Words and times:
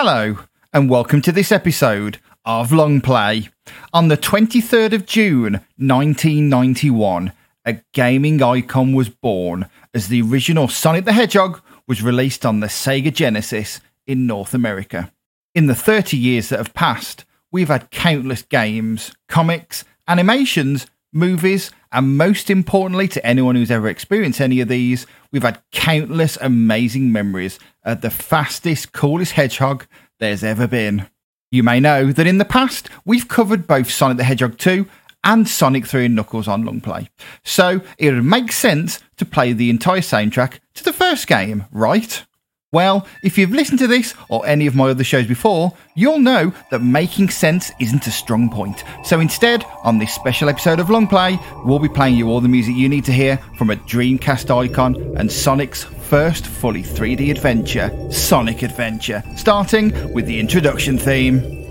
Hello, 0.00 0.38
and 0.72 0.88
welcome 0.88 1.20
to 1.22 1.32
this 1.32 1.50
episode 1.50 2.20
of 2.44 2.70
Long 2.70 3.00
Play. 3.00 3.48
On 3.92 4.06
the 4.06 4.16
23rd 4.16 4.92
of 4.92 5.06
June 5.06 5.54
1991, 5.76 7.32
a 7.64 7.80
gaming 7.92 8.40
icon 8.40 8.92
was 8.92 9.08
born 9.08 9.68
as 9.92 10.06
the 10.06 10.22
original 10.22 10.68
Sonic 10.68 11.04
the 11.04 11.12
Hedgehog 11.12 11.60
was 11.88 12.00
released 12.00 12.46
on 12.46 12.60
the 12.60 12.68
Sega 12.68 13.12
Genesis 13.12 13.80
in 14.06 14.24
North 14.24 14.54
America. 14.54 15.10
In 15.52 15.66
the 15.66 15.74
30 15.74 16.16
years 16.16 16.50
that 16.50 16.58
have 16.58 16.74
passed, 16.74 17.24
we've 17.50 17.66
had 17.66 17.90
countless 17.90 18.42
games, 18.42 19.10
comics, 19.26 19.84
animations, 20.06 20.86
movies, 21.12 21.72
and 21.90 22.16
most 22.16 22.50
importantly, 22.50 23.08
to 23.08 23.26
anyone 23.26 23.56
who's 23.56 23.72
ever 23.72 23.88
experienced 23.88 24.40
any 24.40 24.60
of 24.60 24.68
these, 24.68 25.08
we've 25.32 25.42
had 25.42 25.60
countless 25.72 26.38
amazing 26.40 27.10
memories 27.10 27.58
the 27.94 28.10
fastest, 28.10 28.92
coolest 28.92 29.32
hedgehog 29.32 29.86
there's 30.18 30.44
ever 30.44 30.66
been. 30.66 31.08
You 31.50 31.62
may 31.62 31.80
know 31.80 32.12
that 32.12 32.26
in 32.26 32.38
the 32.38 32.44
past, 32.44 32.90
we've 33.04 33.28
covered 33.28 33.66
both 33.66 33.90
Sonic 33.90 34.18
the 34.18 34.24
Hedgehog 34.24 34.58
2 34.58 34.86
and 35.24 35.48
Sonic 35.48 35.86
3 35.86 36.06
and 36.06 36.14
Knuckles 36.14 36.48
on 36.48 36.64
long 36.64 36.80
play. 36.80 37.08
So 37.44 37.80
it 37.96 38.12
would 38.12 38.24
make 38.24 38.52
sense 38.52 39.00
to 39.16 39.24
play 39.24 39.52
the 39.52 39.70
entire 39.70 40.00
soundtrack 40.00 40.58
to 40.74 40.84
the 40.84 40.92
first 40.92 41.26
game, 41.26 41.64
right? 41.72 42.24
Well, 42.70 43.06
if 43.22 43.38
you've 43.38 43.52
listened 43.52 43.78
to 43.78 43.86
this 43.86 44.14
or 44.28 44.46
any 44.46 44.66
of 44.66 44.74
my 44.74 44.90
other 44.90 45.02
shows 45.02 45.26
before, 45.26 45.72
you'll 45.94 46.18
know 46.18 46.52
that 46.70 46.80
making 46.80 47.30
sense 47.30 47.72
isn't 47.80 48.06
a 48.06 48.10
strong 48.10 48.50
point. 48.50 48.84
So 49.04 49.20
instead, 49.20 49.64
on 49.84 49.98
this 49.98 50.14
special 50.14 50.50
episode 50.50 50.78
of 50.78 50.90
Long 50.90 51.06
Play, 51.06 51.38
we'll 51.64 51.78
be 51.78 51.88
playing 51.88 52.16
you 52.16 52.28
all 52.28 52.42
the 52.42 52.48
music 52.48 52.76
you 52.76 52.90
need 52.90 53.06
to 53.06 53.12
hear 53.12 53.38
from 53.56 53.70
a 53.70 53.76
Dreamcast 53.76 54.54
icon 54.54 54.96
and 55.16 55.32
Sonic's 55.32 55.84
first 55.84 56.46
fully 56.46 56.82
3D 56.82 57.30
adventure, 57.30 57.90
Sonic 58.12 58.60
Adventure, 58.60 59.22
starting 59.34 60.12
with 60.12 60.26
the 60.26 60.38
introduction 60.38 60.98
theme. 60.98 61.67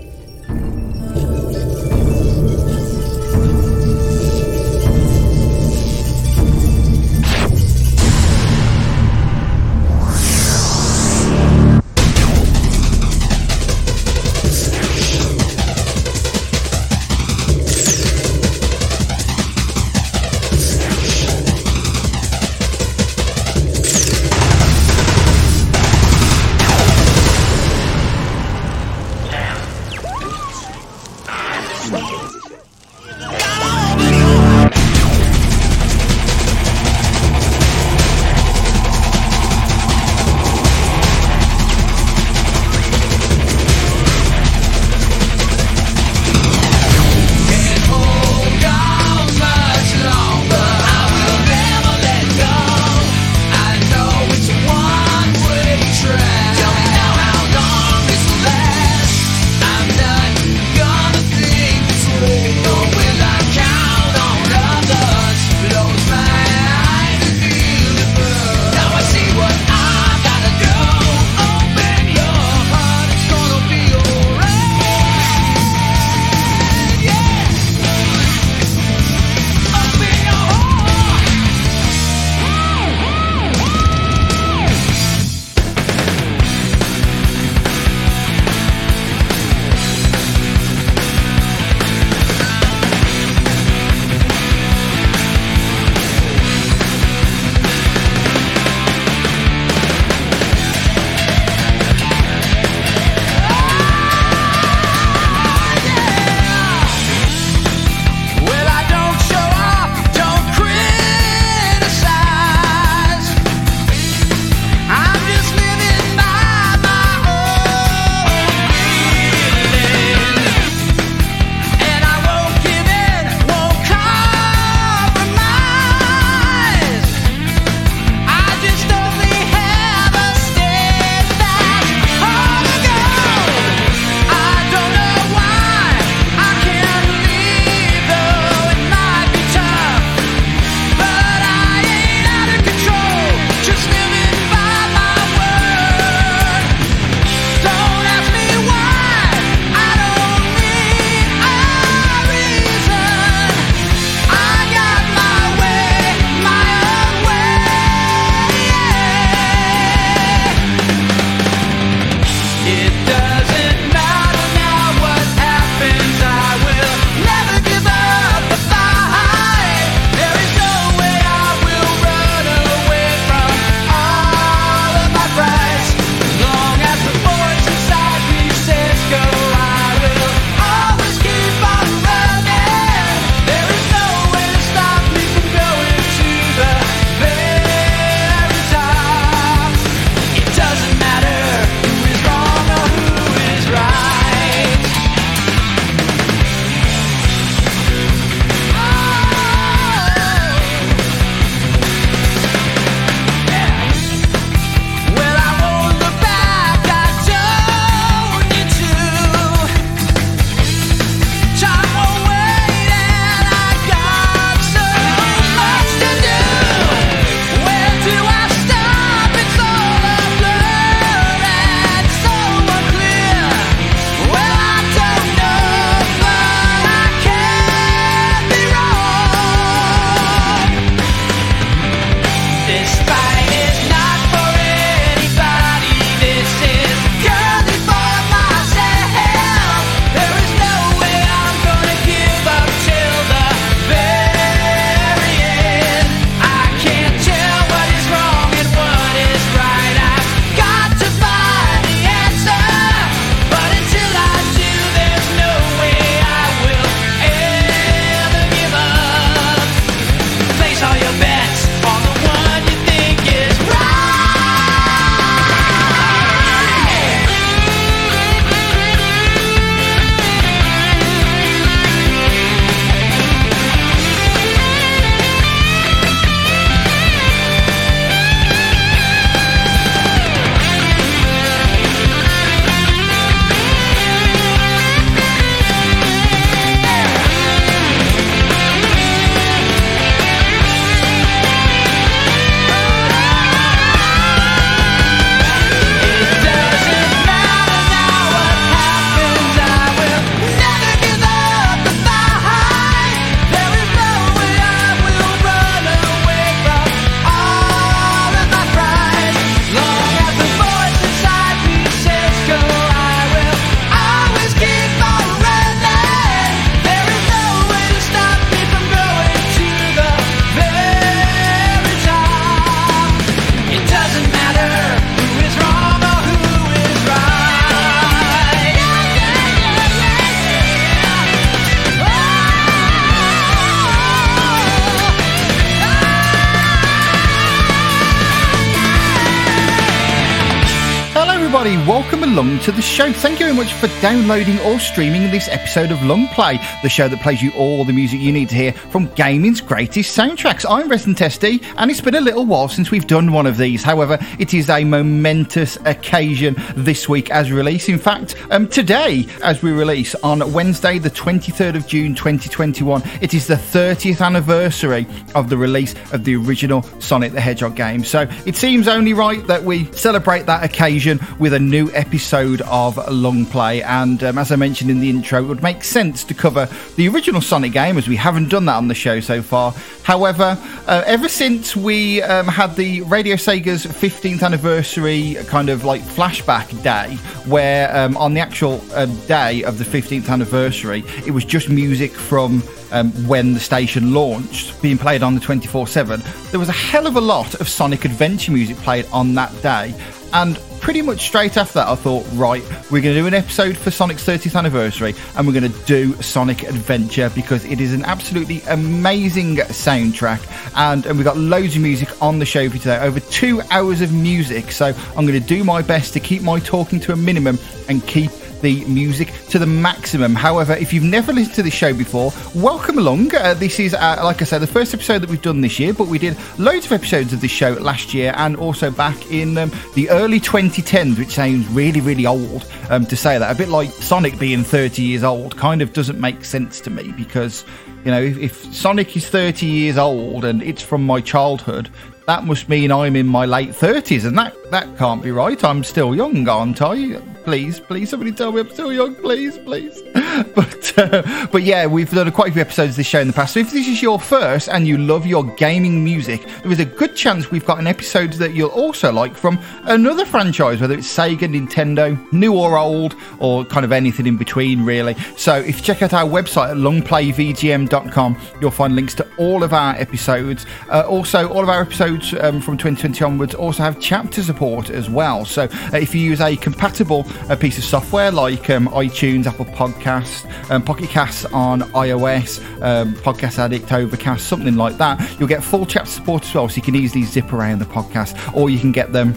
To 342.68 342.72
the 342.72 342.82
show. 342.82 343.10
Thank 343.10 343.40
you 343.40 343.47
much 343.58 343.72
for 343.72 343.88
downloading 344.00 344.56
or 344.60 344.78
streaming 344.78 345.28
this 345.32 345.48
episode 345.48 345.90
of 345.90 346.00
Long 346.04 346.28
Play, 346.28 346.60
the 346.84 346.88
show 346.88 347.08
that 347.08 347.20
plays 347.20 347.42
you 347.42 347.50
all 347.54 347.84
the 347.84 347.92
music 347.92 348.20
you 348.20 348.30
need 348.30 348.48
to 348.50 348.54
hear 348.54 348.72
from 348.72 349.06
gaming's 349.14 349.60
greatest 349.60 350.16
soundtracks. 350.16 350.64
I'm 350.70 350.88
Resident 350.88 351.18
Testy, 351.18 351.60
and 351.76 351.90
it's 351.90 352.00
been 352.00 352.14
a 352.14 352.20
little 352.20 352.46
while 352.46 352.68
since 352.68 352.92
we've 352.92 353.08
done 353.08 353.32
one 353.32 353.46
of 353.46 353.56
these. 353.56 353.82
However, 353.82 354.16
it 354.38 354.54
is 354.54 354.70
a 354.70 354.84
momentous 354.84 355.76
occasion 355.86 356.54
this 356.76 357.08
week 357.08 357.32
as 357.32 357.50
release. 357.50 357.88
In 357.88 357.98
fact, 357.98 358.36
um, 358.52 358.68
today, 358.68 359.26
as 359.42 359.60
we 359.60 359.72
release 359.72 360.14
on 360.16 360.52
Wednesday, 360.52 361.00
the 361.00 361.10
23rd 361.10 361.74
of 361.74 361.84
June 361.88 362.14
2021, 362.14 363.02
it 363.20 363.34
is 363.34 363.48
the 363.48 363.56
30th 363.56 364.24
anniversary 364.24 365.04
of 365.34 365.50
the 365.50 365.56
release 365.56 365.96
of 366.12 366.22
the 366.22 366.36
original 366.36 366.82
Sonic 367.00 367.32
the 367.32 367.40
Hedgehog 367.40 367.74
game. 367.74 368.04
So 368.04 368.28
it 368.46 368.54
seems 368.54 368.86
only 368.86 369.14
right 369.14 369.44
that 369.48 369.64
we 369.64 369.90
celebrate 369.94 370.46
that 370.46 370.62
occasion 370.62 371.18
with 371.40 371.54
a 371.54 371.58
new 371.58 371.90
episode 371.92 372.60
of 372.60 372.96
Long 373.10 373.47
Play. 373.50 373.82
And 373.82 374.22
um, 374.22 374.38
as 374.38 374.52
I 374.52 374.56
mentioned 374.56 374.90
in 374.90 375.00
the 375.00 375.10
intro, 375.10 375.42
it 375.42 375.46
would 375.46 375.62
make 375.62 375.84
sense 375.84 376.24
to 376.24 376.34
cover 376.34 376.68
the 376.96 377.08
original 377.08 377.40
Sonic 377.40 377.72
game 377.72 377.98
as 377.98 378.08
we 378.08 378.16
haven't 378.16 378.48
done 378.48 378.64
that 378.66 378.76
on 378.76 378.88
the 378.88 378.94
show 378.94 379.20
so 379.20 379.42
far. 379.42 379.72
However, 380.02 380.58
uh, 380.86 381.02
ever 381.06 381.28
since 381.28 381.76
we 381.76 382.22
um, 382.22 382.46
had 382.46 382.76
the 382.76 383.02
Radio 383.02 383.36
Sega's 383.36 383.84
15th 383.84 384.42
anniversary 384.42 385.36
kind 385.46 385.68
of 385.68 385.84
like 385.84 386.00
flashback 386.02 386.82
day, 386.82 387.16
where 387.46 387.94
um, 387.96 388.16
on 388.16 388.34
the 388.34 388.40
actual 388.40 388.82
uh, 388.92 389.06
day 389.26 389.62
of 389.64 389.78
the 389.78 389.84
15th 389.84 390.28
anniversary, 390.28 391.04
it 391.26 391.32
was 391.32 391.44
just 391.44 391.68
music 391.68 392.12
from 392.12 392.62
um, 392.92 393.10
when 393.26 393.54
the 393.54 393.60
station 393.60 394.14
launched, 394.14 394.80
being 394.82 394.98
played 394.98 395.22
on 395.22 395.34
the 395.34 395.40
24 395.40 395.86
7, 395.86 396.22
there 396.50 396.60
was 396.60 396.68
a 396.68 396.72
hell 396.72 397.06
of 397.06 397.16
a 397.16 397.20
lot 397.20 397.54
of 397.54 397.68
Sonic 397.68 398.04
Adventure 398.04 398.52
music 398.52 398.76
played 398.78 399.06
on 399.12 399.34
that 399.34 399.50
day. 399.62 399.94
And 400.32 400.58
pretty 400.80 401.02
much 401.02 401.26
straight 401.26 401.56
after 401.56 401.74
that, 401.74 401.88
I 401.88 401.94
thought, 401.94 402.26
right, 402.34 402.62
we're 402.90 403.02
going 403.02 403.14
to 403.14 403.20
do 403.20 403.26
an 403.26 403.34
episode 403.34 403.76
for 403.76 403.90
Sonic's 403.90 404.24
30th 404.24 404.56
anniversary 404.56 405.14
and 405.36 405.46
we're 405.46 405.52
going 405.52 405.70
to 405.70 405.84
do 405.86 406.14
Sonic 406.22 406.64
Adventure 406.64 407.30
because 407.34 407.64
it 407.64 407.80
is 407.80 407.92
an 407.92 408.04
absolutely 408.04 408.60
amazing 408.68 409.56
soundtrack. 409.56 410.40
And, 410.76 411.06
and 411.06 411.16
we've 411.16 411.24
got 411.24 411.36
loads 411.36 411.76
of 411.76 411.82
music 411.82 412.22
on 412.22 412.38
the 412.38 412.46
show 412.46 412.68
for 412.68 412.78
today, 412.78 412.98
over 413.00 413.20
two 413.20 413.62
hours 413.70 414.00
of 414.00 414.12
music. 414.12 414.70
So 414.70 414.86
I'm 415.16 415.26
going 415.26 415.40
to 415.40 415.46
do 415.46 415.64
my 415.64 415.82
best 415.82 416.12
to 416.14 416.20
keep 416.20 416.42
my 416.42 416.60
talking 416.60 417.00
to 417.00 417.12
a 417.12 417.16
minimum 417.16 417.58
and 417.88 418.06
keep 418.06 418.30
the 418.60 418.84
music 418.86 419.32
to 419.50 419.58
the 419.58 419.66
maximum. 419.66 420.34
However, 420.34 420.74
if 420.74 420.92
you've 420.92 421.04
never 421.04 421.32
listened 421.32 421.54
to 421.56 421.62
this 421.62 421.74
show 421.74 421.92
before, 421.94 422.32
welcome 422.54 422.98
along. 422.98 423.34
Uh, 423.34 423.54
this 423.54 423.78
is, 423.80 423.94
uh, 423.94 424.20
like 424.22 424.42
I 424.42 424.44
said, 424.44 424.58
the 424.58 424.66
first 424.66 424.94
episode 424.94 425.20
that 425.20 425.30
we've 425.30 425.42
done 425.42 425.60
this 425.60 425.78
year, 425.78 425.92
but 425.92 426.08
we 426.08 426.18
did 426.18 426.36
loads 426.58 426.86
of 426.86 426.92
episodes 426.92 427.32
of 427.32 427.40
this 427.40 427.50
show 427.50 427.72
last 427.72 428.14
year 428.14 428.32
and 428.36 428.56
also 428.56 428.90
back 428.90 429.30
in 429.30 429.56
um, 429.58 429.70
the 429.94 430.10
early 430.10 430.40
2010s, 430.40 431.18
which 431.18 431.30
sounds 431.30 431.66
really, 431.68 432.00
really 432.00 432.26
old 432.26 432.70
um, 432.90 433.06
to 433.06 433.16
say 433.16 433.38
that. 433.38 433.54
A 433.54 433.58
bit 433.58 433.68
like 433.68 433.90
Sonic 433.90 434.38
being 434.38 434.64
30 434.64 435.02
years 435.02 435.22
old 435.22 435.56
kind 435.56 435.82
of 435.82 435.92
doesn't 435.92 436.20
make 436.20 436.44
sense 436.44 436.80
to 436.80 436.90
me 436.90 437.12
because, 437.12 437.64
you 438.04 438.10
know, 438.10 438.20
if, 438.20 438.38
if 438.38 438.74
Sonic 438.74 439.16
is 439.16 439.28
30 439.28 439.66
years 439.66 439.98
old 439.98 440.44
and 440.44 440.62
it's 440.62 440.82
from 440.82 441.04
my 441.04 441.20
childhood, 441.20 441.90
that 442.28 442.44
must 442.44 442.68
mean 442.68 442.92
I'm 442.92 443.16
in 443.16 443.26
my 443.26 443.46
late 443.46 443.70
30s, 443.70 444.26
and 444.26 444.36
that, 444.36 444.54
that 444.70 444.98
can't 444.98 445.22
be 445.22 445.30
right. 445.30 445.64
I'm 445.64 445.82
still 445.82 446.14
young, 446.14 446.46
aren't 446.46 446.82
I? 446.82 447.18
please, 447.48 447.80
please, 447.80 448.10
somebody 448.10 448.30
tell 448.30 448.52
me 448.52 448.60
I'm 448.60 448.68
still 448.68 448.92
young, 448.92 449.14
please, 449.14 449.56
please. 449.56 450.02
But 450.54 450.96
uh, 450.96 451.46
but 451.50 451.64
yeah, 451.64 451.86
we've 451.86 452.10
done 452.10 452.30
quite 452.30 452.50
a 452.50 452.52
few 452.52 452.60
episodes 452.60 452.90
of 452.90 452.96
this 452.96 453.06
show 453.06 453.20
in 453.20 453.26
the 453.26 453.32
past. 453.32 453.54
So 453.54 453.60
if 453.60 453.72
this 453.72 453.88
is 453.88 454.00
your 454.00 454.20
first 454.20 454.68
and 454.68 454.86
you 454.86 454.96
love 454.96 455.26
your 455.26 455.42
gaming 455.56 456.04
music, 456.04 456.46
there 456.62 456.70
is 456.70 456.78
a 456.78 456.84
good 456.84 457.16
chance 457.16 457.50
we've 457.50 457.64
got 457.64 457.80
an 457.80 457.88
episode 457.88 458.34
that 458.34 458.54
you'll 458.54 458.70
also 458.70 459.10
like 459.10 459.34
from 459.34 459.58
another 459.84 460.24
franchise, 460.24 460.80
whether 460.80 460.94
it's 460.94 461.12
Sega, 461.12 461.40
Nintendo, 461.40 462.32
new 462.32 462.56
or 462.56 462.78
old, 462.78 463.16
or 463.40 463.64
kind 463.64 463.84
of 463.84 463.90
anything 463.90 464.26
in 464.26 464.36
between, 464.36 464.84
really. 464.84 465.14
So 465.36 465.56
if 465.56 465.78
you 465.78 465.82
check 465.82 466.02
out 466.02 466.14
our 466.14 466.24
website 466.24 466.70
at 466.70 466.76
longplayvgm.com, 466.76 468.40
you'll 468.60 468.70
find 468.70 468.94
links 468.94 469.14
to 469.14 469.26
all 469.38 469.64
of 469.64 469.72
our 469.72 469.94
episodes. 469.96 470.66
Uh, 470.88 471.04
also, 471.08 471.48
all 471.48 471.64
of 471.64 471.68
our 471.68 471.82
episodes 471.82 472.17
um, 472.40 472.60
from 472.60 472.76
2020 472.76 473.24
onwards 473.24 473.54
also 473.54 473.82
have 473.82 474.00
chapter 474.00 474.42
support 474.42 474.90
as 474.90 475.08
well. 475.08 475.44
So 475.44 475.64
uh, 475.64 475.96
if 475.96 476.14
you 476.14 476.20
use 476.20 476.40
a 476.40 476.56
compatible 476.56 477.26
a 477.48 477.56
piece 477.56 477.78
of 477.78 477.84
software 477.84 478.30
like 478.30 478.70
um, 478.70 478.88
iTunes, 478.88 479.46
Apple 479.46 479.64
Podcasts, 479.66 480.48
um, 480.70 480.82
Pocket 480.82 481.08
Casts 481.08 481.44
on 481.46 481.80
iOS, 481.80 482.60
um, 482.82 483.14
Podcast 483.14 483.58
Addict, 483.58 483.92
Overcast, 483.92 484.46
something 484.46 484.76
like 484.76 484.96
that. 484.98 485.20
You'll 485.38 485.48
get 485.48 485.62
full 485.62 485.86
chapter 485.86 486.10
support 486.10 486.44
as 486.44 486.54
well, 486.54 486.68
so 486.68 486.76
you 486.76 486.82
can 486.82 486.94
easily 486.94 487.24
zip 487.24 487.52
around 487.52 487.78
the 487.78 487.86
podcast, 487.86 488.54
or 488.54 488.70
you 488.70 488.78
can 488.78 488.92
get 488.92 489.12
them 489.12 489.34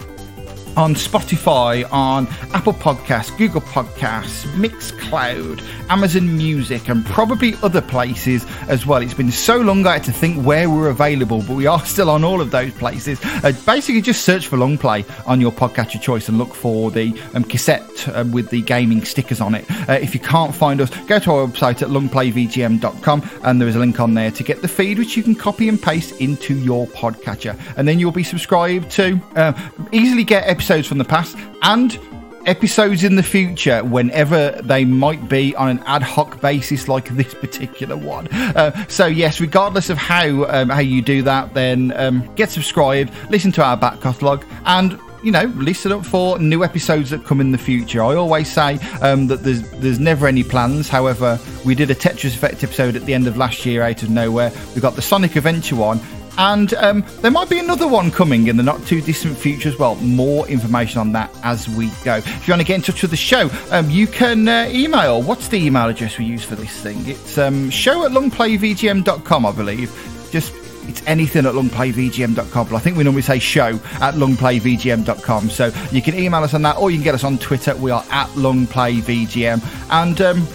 on 0.76 0.94
Spotify, 0.94 1.90
on 1.92 2.26
Apple 2.54 2.72
Podcasts, 2.72 3.36
Google 3.36 3.60
Podcasts, 3.60 4.46
Mixcloud, 4.54 5.62
Amazon 5.90 6.36
Music, 6.36 6.88
and 6.88 7.04
probably 7.04 7.54
other 7.62 7.82
places 7.82 8.46
as 8.68 8.86
well. 8.86 9.02
It's 9.02 9.14
been 9.14 9.30
so 9.30 9.58
long 9.58 9.86
I 9.86 9.94
had 9.94 10.04
to 10.04 10.12
think 10.12 10.44
where 10.44 10.70
we're 10.70 10.88
available, 10.88 11.42
but 11.42 11.56
we 11.56 11.66
are 11.66 11.84
still 11.84 12.08
on 12.08 12.24
all 12.24 12.40
of 12.40 12.50
those 12.50 12.72
places. 12.72 13.20
Uh, 13.22 13.52
basically, 13.66 14.00
just 14.00 14.24
search 14.24 14.46
for 14.46 14.56
Long 14.56 14.78
Play 14.78 15.04
on 15.26 15.40
your 15.40 15.52
podcatcher 15.52 16.00
choice 16.00 16.28
and 16.28 16.38
look 16.38 16.54
for 16.54 16.90
the 16.90 17.20
um, 17.34 17.44
cassette 17.44 18.08
um, 18.08 18.32
with 18.32 18.48
the 18.48 18.62
gaming 18.62 19.04
stickers 19.04 19.40
on 19.40 19.54
it. 19.54 19.70
Uh, 19.88 19.94
if 19.94 20.14
you 20.14 20.20
can't 20.20 20.54
find 20.54 20.80
us, 20.80 20.90
go 21.06 21.18
to 21.18 21.32
our 21.32 21.46
website 21.46 21.82
at 21.82 21.88
longplayvgm.com 21.88 23.30
and 23.44 23.60
there 23.60 23.68
is 23.68 23.76
a 23.76 23.78
link 23.78 24.00
on 24.00 24.14
there 24.14 24.30
to 24.30 24.42
get 24.42 24.62
the 24.62 24.68
feed, 24.68 24.98
which 24.98 25.16
you 25.16 25.22
can 25.22 25.34
copy 25.34 25.68
and 25.68 25.82
paste 25.82 26.18
into 26.20 26.54
your 26.54 26.86
podcatcher. 26.88 27.58
And 27.76 27.86
then 27.86 27.98
you'll 27.98 28.12
be 28.12 28.24
subscribed 28.24 28.90
to 28.92 29.20
uh, 29.36 29.52
easily 29.92 30.24
get 30.24 30.48
episodes 30.48 30.61
episodes 30.62 30.86
from 30.86 30.98
the 30.98 31.04
past 31.04 31.36
and 31.62 31.98
episodes 32.46 33.02
in 33.02 33.16
the 33.16 33.22
future 33.22 33.82
whenever 33.82 34.52
they 34.62 34.84
might 34.84 35.28
be 35.28 35.52
on 35.56 35.68
an 35.68 35.82
ad 35.86 36.04
hoc 36.04 36.40
basis 36.40 36.86
like 36.86 37.08
this 37.16 37.34
particular 37.34 37.96
one 37.96 38.28
uh, 38.28 38.86
so 38.86 39.06
yes 39.06 39.40
regardless 39.40 39.90
of 39.90 39.98
how 39.98 40.44
um, 40.44 40.68
how 40.68 40.78
you 40.78 41.02
do 41.02 41.20
that 41.20 41.52
then 41.52 41.92
um, 41.96 42.32
get 42.36 42.48
subscribed 42.48 43.12
listen 43.28 43.50
to 43.50 43.60
our 43.60 43.76
back 43.76 44.00
catalogue 44.00 44.44
and 44.66 44.96
you 45.24 45.30
know, 45.30 45.44
listen 45.54 45.92
up 45.92 46.04
for 46.04 46.36
new 46.40 46.64
episodes 46.64 47.10
that 47.10 47.24
come 47.24 47.40
in 47.40 47.52
the 47.52 47.58
future. 47.58 48.02
I 48.02 48.16
always 48.16 48.52
say 48.52 48.80
um, 49.02 49.28
that 49.28 49.44
there's 49.44 49.62
there's 49.72 50.00
never 50.00 50.26
any 50.26 50.42
plans. 50.42 50.88
However, 50.88 51.38
we 51.64 51.76
did 51.76 51.92
a 51.92 51.94
Tetris 51.94 52.34
Effect 52.34 52.64
episode 52.64 52.96
at 52.96 53.02
the 53.02 53.14
end 53.14 53.28
of 53.28 53.36
last 53.36 53.64
year 53.64 53.82
out 53.82 54.02
of 54.02 54.10
nowhere. 54.10 54.50
We 54.74 54.80
got 54.80 54.96
the 54.96 55.02
Sonic 55.02 55.36
Adventure 55.36 55.76
one, 55.76 56.00
and 56.38 56.74
um, 56.74 57.04
there 57.20 57.30
might 57.30 57.48
be 57.48 57.58
another 57.58 57.86
one 57.86 58.10
coming 58.10 58.46
in 58.46 58.56
the 58.56 58.62
not 58.62 58.84
too 58.86 59.00
distant 59.00 59.36
future 59.36 59.68
as 59.68 59.78
well. 59.78 59.96
More 59.96 60.48
information 60.48 61.00
on 61.00 61.12
that 61.12 61.30
as 61.42 61.68
we 61.68 61.90
go. 62.04 62.16
If 62.16 62.48
you 62.48 62.52
want 62.52 62.62
to 62.62 62.66
get 62.66 62.76
in 62.76 62.82
touch 62.82 63.02
with 63.02 63.10
the 63.10 63.16
show, 63.16 63.50
um, 63.70 63.90
you 63.90 64.06
can 64.06 64.48
uh, 64.48 64.68
email. 64.70 65.22
What's 65.22 65.48
the 65.48 65.58
email 65.58 65.88
address 65.88 66.18
we 66.18 66.24
use 66.24 66.44
for 66.44 66.54
this 66.54 66.72
thing? 66.80 67.06
It's 67.06 67.38
um, 67.38 67.70
show 67.70 68.04
at 68.04 68.12
longplayvgm.com, 68.12 69.46
I 69.46 69.52
believe. 69.52 70.28
Just 70.30 70.54
it's 70.88 71.06
anything 71.06 71.46
at 71.46 71.54
longplayvgm.com. 71.54 72.68
But 72.68 72.76
I 72.76 72.78
think 72.80 72.96
we 72.96 73.04
normally 73.04 73.22
say 73.22 73.38
show 73.38 73.74
at 74.00 74.14
longplayvgm.com. 74.14 75.50
So 75.50 75.72
you 75.90 76.02
can 76.02 76.14
email 76.14 76.42
us 76.42 76.54
on 76.54 76.62
that 76.62 76.76
or 76.76 76.90
you 76.90 76.96
can 76.96 77.04
get 77.04 77.14
us 77.14 77.24
on 77.24 77.38
Twitter. 77.38 77.76
We 77.76 77.90
are 77.90 78.04
at 78.10 78.28
longplayvgm. 78.28 79.62
And 79.90 80.20
um, 80.20 80.46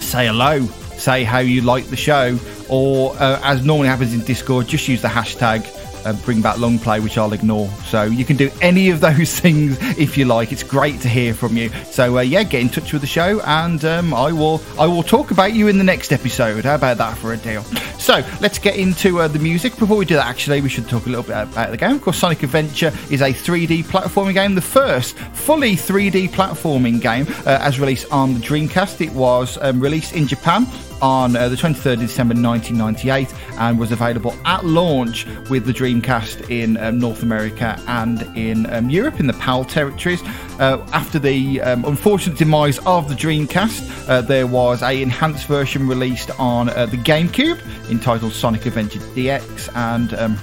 say 0.00 0.26
hello. 0.26 0.66
Say 0.98 1.24
how 1.24 1.38
you 1.38 1.62
like 1.62 1.86
the 1.86 1.96
show 1.96 2.38
or 2.68 3.14
uh, 3.14 3.40
as 3.42 3.64
normally 3.64 3.88
happens 3.88 4.12
in 4.12 4.20
Discord, 4.20 4.68
just 4.68 4.88
use 4.88 5.00
the 5.00 5.08
hashtag 5.08 5.66
uh, 6.04 6.12
bring 6.24 6.40
back 6.40 6.58
long 6.58 6.78
play, 6.78 7.00
which 7.00 7.18
I'll 7.18 7.32
ignore. 7.32 7.68
So 7.86 8.04
you 8.04 8.24
can 8.24 8.36
do 8.36 8.50
any 8.60 8.90
of 8.90 9.00
those 9.08 9.38
things 9.38 9.78
if 9.98 10.16
you 10.16 10.24
like. 10.24 10.52
It's 10.52 10.62
great 10.62 11.00
to 11.02 11.08
hear 11.08 11.34
from 11.34 11.56
you. 11.56 11.70
So 11.90 12.18
uh, 12.18 12.22
yeah, 12.22 12.42
get 12.42 12.60
in 12.60 12.68
touch 12.68 12.92
with 12.92 13.02
the 13.02 13.08
show, 13.08 13.40
and 13.40 13.84
um, 13.84 14.14
I 14.14 14.32
will 14.32 14.60
I 14.78 14.86
will 14.86 15.02
talk 15.02 15.30
about 15.30 15.52
you 15.52 15.68
in 15.68 15.78
the 15.78 15.84
next 15.84 16.12
episode. 16.12 16.64
How 16.64 16.76
about 16.76 16.98
that 16.98 17.16
for 17.18 17.32
a 17.32 17.36
deal? 17.36 17.62
So 17.98 18.24
let's 18.40 18.58
get 18.58 18.76
into 18.76 19.20
uh, 19.20 19.28
the 19.28 19.38
music. 19.38 19.76
Before 19.76 19.96
we 19.96 20.04
do 20.04 20.14
that, 20.14 20.26
actually, 20.26 20.60
we 20.60 20.68
should 20.68 20.88
talk 20.88 21.06
a 21.06 21.08
little 21.08 21.24
bit 21.24 21.36
about 21.36 21.70
the 21.70 21.76
game. 21.76 21.96
Of 21.96 22.02
course, 22.02 22.18
Sonic 22.18 22.42
Adventure 22.42 22.92
is 23.10 23.20
a 23.20 23.32
3D 23.32 23.84
platforming 23.84 24.34
game, 24.34 24.54
the 24.54 24.60
first 24.60 25.16
fully 25.18 25.74
3D 25.74 26.30
platforming 26.30 27.00
game 27.00 27.26
uh, 27.44 27.58
as 27.60 27.78
released 27.80 28.10
on 28.10 28.34
the 28.34 28.40
Dreamcast. 28.40 29.00
It 29.00 29.12
was 29.12 29.58
um, 29.60 29.80
released 29.80 30.14
in 30.14 30.26
Japan 30.26 30.66
on 31.00 31.36
uh, 31.36 31.48
the 31.48 31.56
23rd 31.56 31.94
of 31.94 32.00
December 32.00 32.34
1998 32.34 33.32
and 33.58 33.78
was 33.78 33.92
available 33.92 34.34
at 34.44 34.64
launch 34.64 35.26
with 35.50 35.64
the 35.64 35.72
Dreamcast 35.72 36.50
in 36.50 36.76
um, 36.78 36.98
North 36.98 37.22
America 37.22 37.80
and 37.86 38.22
in 38.36 38.66
um, 38.72 38.90
Europe 38.90 39.20
in 39.20 39.26
the 39.26 39.32
PAL 39.34 39.64
territories. 39.64 40.22
Uh, 40.58 40.84
after 40.92 41.18
the 41.18 41.60
um, 41.60 41.84
unfortunate 41.84 42.38
demise 42.38 42.78
of 42.80 43.08
the 43.08 43.14
Dreamcast, 43.14 44.08
uh, 44.08 44.20
there 44.20 44.46
was 44.46 44.82
a 44.82 45.02
enhanced 45.02 45.46
version 45.46 45.86
released 45.86 46.30
on 46.38 46.68
uh, 46.70 46.86
the 46.86 46.96
GameCube 46.96 47.60
entitled 47.90 48.32
Sonic 48.32 48.66
Adventure 48.66 48.98
DX 48.98 49.74
and 49.74 50.14
um, 50.14 50.38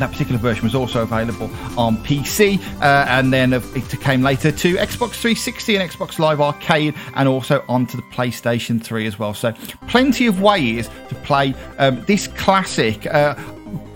that 0.00 0.10
particular 0.12 0.38
version 0.38 0.64
was 0.64 0.74
also 0.74 1.02
available 1.02 1.50
on 1.78 1.96
PC, 1.98 2.58
uh, 2.80 3.06
and 3.08 3.32
then 3.32 3.52
it 3.52 4.00
came 4.00 4.22
later 4.22 4.50
to 4.50 4.74
Xbox 4.74 5.12
360 5.12 5.76
and 5.76 5.90
Xbox 5.90 6.18
Live 6.18 6.40
Arcade, 6.40 6.94
and 7.14 7.28
also 7.28 7.64
onto 7.68 7.96
the 7.96 8.02
PlayStation 8.04 8.82
3 8.82 9.06
as 9.06 9.18
well. 9.18 9.34
So, 9.34 9.52
plenty 9.88 10.26
of 10.26 10.40
ways 10.40 10.88
to 11.08 11.14
play 11.16 11.54
um, 11.78 12.04
this 12.06 12.26
classic. 12.28 13.06
Uh, 13.06 13.34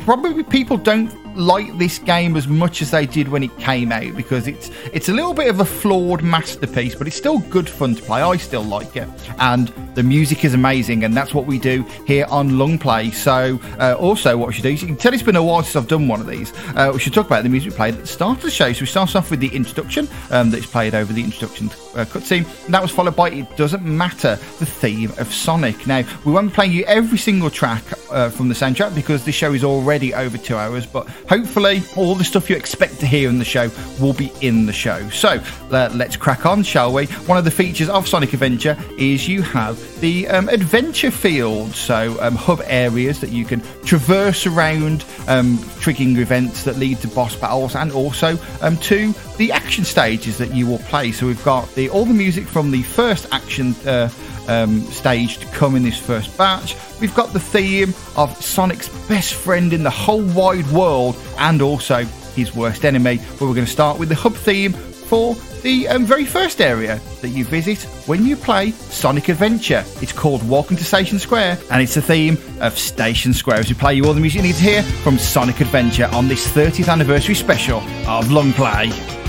probably 0.00 0.42
people 0.44 0.76
don't 0.76 1.23
like 1.36 1.76
this 1.78 1.98
game 1.98 2.36
as 2.36 2.46
much 2.46 2.82
as 2.82 2.90
they 2.90 3.06
did 3.06 3.28
when 3.28 3.42
it 3.42 3.56
came 3.58 3.92
out 3.92 4.14
because 4.16 4.46
it's 4.46 4.70
it's 4.92 5.08
a 5.08 5.12
little 5.12 5.34
bit 5.34 5.48
of 5.48 5.60
a 5.60 5.64
flawed 5.64 6.22
masterpiece, 6.22 6.94
but 6.94 7.06
it's 7.06 7.16
still 7.16 7.38
good 7.38 7.68
fun 7.68 7.94
to 7.94 8.02
play. 8.02 8.22
I 8.22 8.36
still 8.36 8.62
like 8.62 8.96
it, 8.96 9.08
and 9.38 9.68
the 9.94 10.02
music 10.02 10.44
is 10.44 10.54
amazing, 10.54 11.04
and 11.04 11.14
that's 11.14 11.34
what 11.34 11.46
we 11.46 11.58
do 11.58 11.82
here 12.06 12.26
on 12.30 12.58
Long 12.58 12.78
Play. 12.78 13.10
So, 13.10 13.60
uh, 13.78 13.96
also, 13.98 14.36
what 14.36 14.48
we 14.48 14.54
should 14.54 14.62
do 14.62 14.70
you 14.70 14.86
can 14.86 14.96
tell 14.96 15.14
it's 15.14 15.22
been 15.22 15.36
a 15.36 15.42
while 15.42 15.62
since 15.62 15.76
I've 15.76 15.88
done 15.88 16.08
one 16.08 16.20
of 16.20 16.26
these. 16.26 16.52
Uh, 16.74 16.90
we 16.92 17.00
should 17.00 17.14
talk 17.14 17.26
about 17.26 17.42
the 17.42 17.48
music 17.48 17.72
we 17.72 17.76
played 17.76 17.94
at 17.94 18.00
the 18.00 18.06
start 18.06 18.38
of 18.38 18.42
the 18.42 18.50
show. 18.50 18.72
So, 18.72 18.80
we 18.80 18.86
start 18.86 19.14
off 19.16 19.30
with 19.30 19.40
the 19.40 19.54
introduction 19.54 20.08
um, 20.30 20.50
that's 20.50 20.66
played 20.66 20.94
over 20.94 21.12
the 21.12 21.22
introduction 21.22 21.68
uh, 21.94 22.04
cutscene, 22.04 22.46
and 22.64 22.74
that 22.74 22.82
was 22.82 22.90
followed 22.90 23.16
by 23.16 23.30
It 23.30 23.56
Doesn't 23.56 23.84
Matter, 23.84 24.36
the 24.58 24.66
theme 24.66 25.12
of 25.18 25.32
Sonic. 25.32 25.86
Now, 25.86 26.02
we 26.24 26.32
won't 26.32 26.50
be 26.50 26.54
playing 26.54 26.72
you 26.72 26.84
every 26.84 27.18
single 27.18 27.50
track 27.50 27.82
uh, 28.10 28.30
from 28.30 28.48
the 28.48 28.54
soundtrack 28.54 28.94
because 28.94 29.24
this 29.24 29.34
show 29.34 29.52
is 29.52 29.64
already 29.64 30.14
over 30.14 30.38
two 30.38 30.56
hours, 30.56 30.86
but 30.86 31.08
hopefully, 31.28 31.82
all 31.96 32.14
the 32.14 32.24
stuff 32.24 32.50
you 32.50 32.56
expect 32.56 33.00
to 33.00 33.06
hear 33.06 33.28
in 33.28 33.38
the 33.38 33.44
show 33.44 33.70
will 34.00 34.12
be 34.12 34.32
in 34.40 34.66
the 34.66 34.72
show. 34.72 35.08
So, 35.10 35.40
uh, 35.70 35.90
let's 35.94 36.16
crack 36.16 36.46
on, 36.46 36.62
shall 36.62 36.92
we? 36.92 37.06
One 37.26 37.38
of 37.38 37.44
the 37.44 37.50
features 37.50 37.88
of 37.88 38.06
Sonic 38.06 38.32
Adventure 38.32 38.76
is 38.98 39.28
you 39.28 39.42
have 39.42 39.78
the 40.00 40.28
um, 40.28 40.48
adventure 40.48 41.10
field, 41.10 41.72
so 41.72 42.16
um, 42.20 42.34
hub 42.34 42.62
areas 42.64 43.20
that 43.20 43.30
you 43.30 43.44
can 43.44 43.60
traverse 43.84 44.46
around, 44.46 45.04
um, 45.28 45.58
triggering 45.80 46.18
events 46.18 46.64
that 46.64 46.76
lead 46.76 46.98
to 46.98 47.08
boss 47.08 47.36
battles, 47.36 47.74
and 47.74 47.92
also 47.92 48.38
um, 48.60 48.76
to 48.78 49.12
the 49.36 49.52
action 49.52 49.84
stages 49.84 50.38
that 50.38 50.52
you 50.54 50.66
will 50.66 50.78
play. 50.80 51.12
So 51.12 51.26
we've 51.26 51.44
got 51.44 51.72
the 51.74 51.88
all 51.90 52.04
the 52.04 52.14
music 52.14 52.46
from 52.46 52.70
the 52.70 52.82
first 52.82 53.26
action. 53.32 53.74
Uh, 53.86 54.08
um, 54.48 54.82
stage 54.82 55.38
to 55.38 55.46
come 55.46 55.76
in 55.76 55.82
this 55.82 55.98
first 55.98 56.36
batch. 56.36 56.76
We've 57.04 57.14
got 57.14 57.34
the 57.34 57.38
theme 57.38 57.92
of 58.16 58.34
Sonic's 58.42 58.88
best 59.08 59.34
friend 59.34 59.74
in 59.74 59.82
the 59.82 59.90
whole 59.90 60.22
wide 60.22 60.66
world 60.68 61.18
and 61.36 61.60
also 61.60 61.96
his 62.34 62.56
worst 62.56 62.86
enemy. 62.86 63.18
But 63.32 63.42
we're 63.42 63.48
going 63.48 63.66
to 63.66 63.70
start 63.70 63.98
with 63.98 64.08
the 64.08 64.14
hub 64.14 64.32
theme 64.32 64.72
for 64.72 65.34
the 65.60 65.86
um, 65.88 66.06
very 66.06 66.24
first 66.24 66.62
area 66.62 66.98
that 67.20 67.28
you 67.28 67.44
visit 67.44 67.82
when 68.06 68.24
you 68.24 68.36
play 68.36 68.70
Sonic 68.70 69.28
Adventure. 69.28 69.84
It's 70.00 70.14
called 70.14 70.48
Welcome 70.48 70.76
to 70.76 70.84
Station 70.84 71.18
Square, 71.18 71.58
and 71.70 71.82
it's 71.82 71.94
the 71.94 72.00
theme 72.00 72.38
of 72.62 72.78
Station 72.78 73.34
Square 73.34 73.58
as 73.58 73.68
we 73.68 73.74
play 73.74 73.92
you 73.92 74.06
all 74.06 74.14
the 74.14 74.20
music 74.20 74.40
you 74.40 74.48
need 74.48 74.54
to 74.54 74.62
hear 74.62 74.82
from 74.82 75.18
Sonic 75.18 75.60
Adventure 75.60 76.08
on 76.10 76.26
this 76.26 76.50
30th 76.52 76.90
anniversary 76.90 77.34
special 77.34 77.80
of 78.08 78.32
Long 78.32 78.54
Play. 78.54 79.23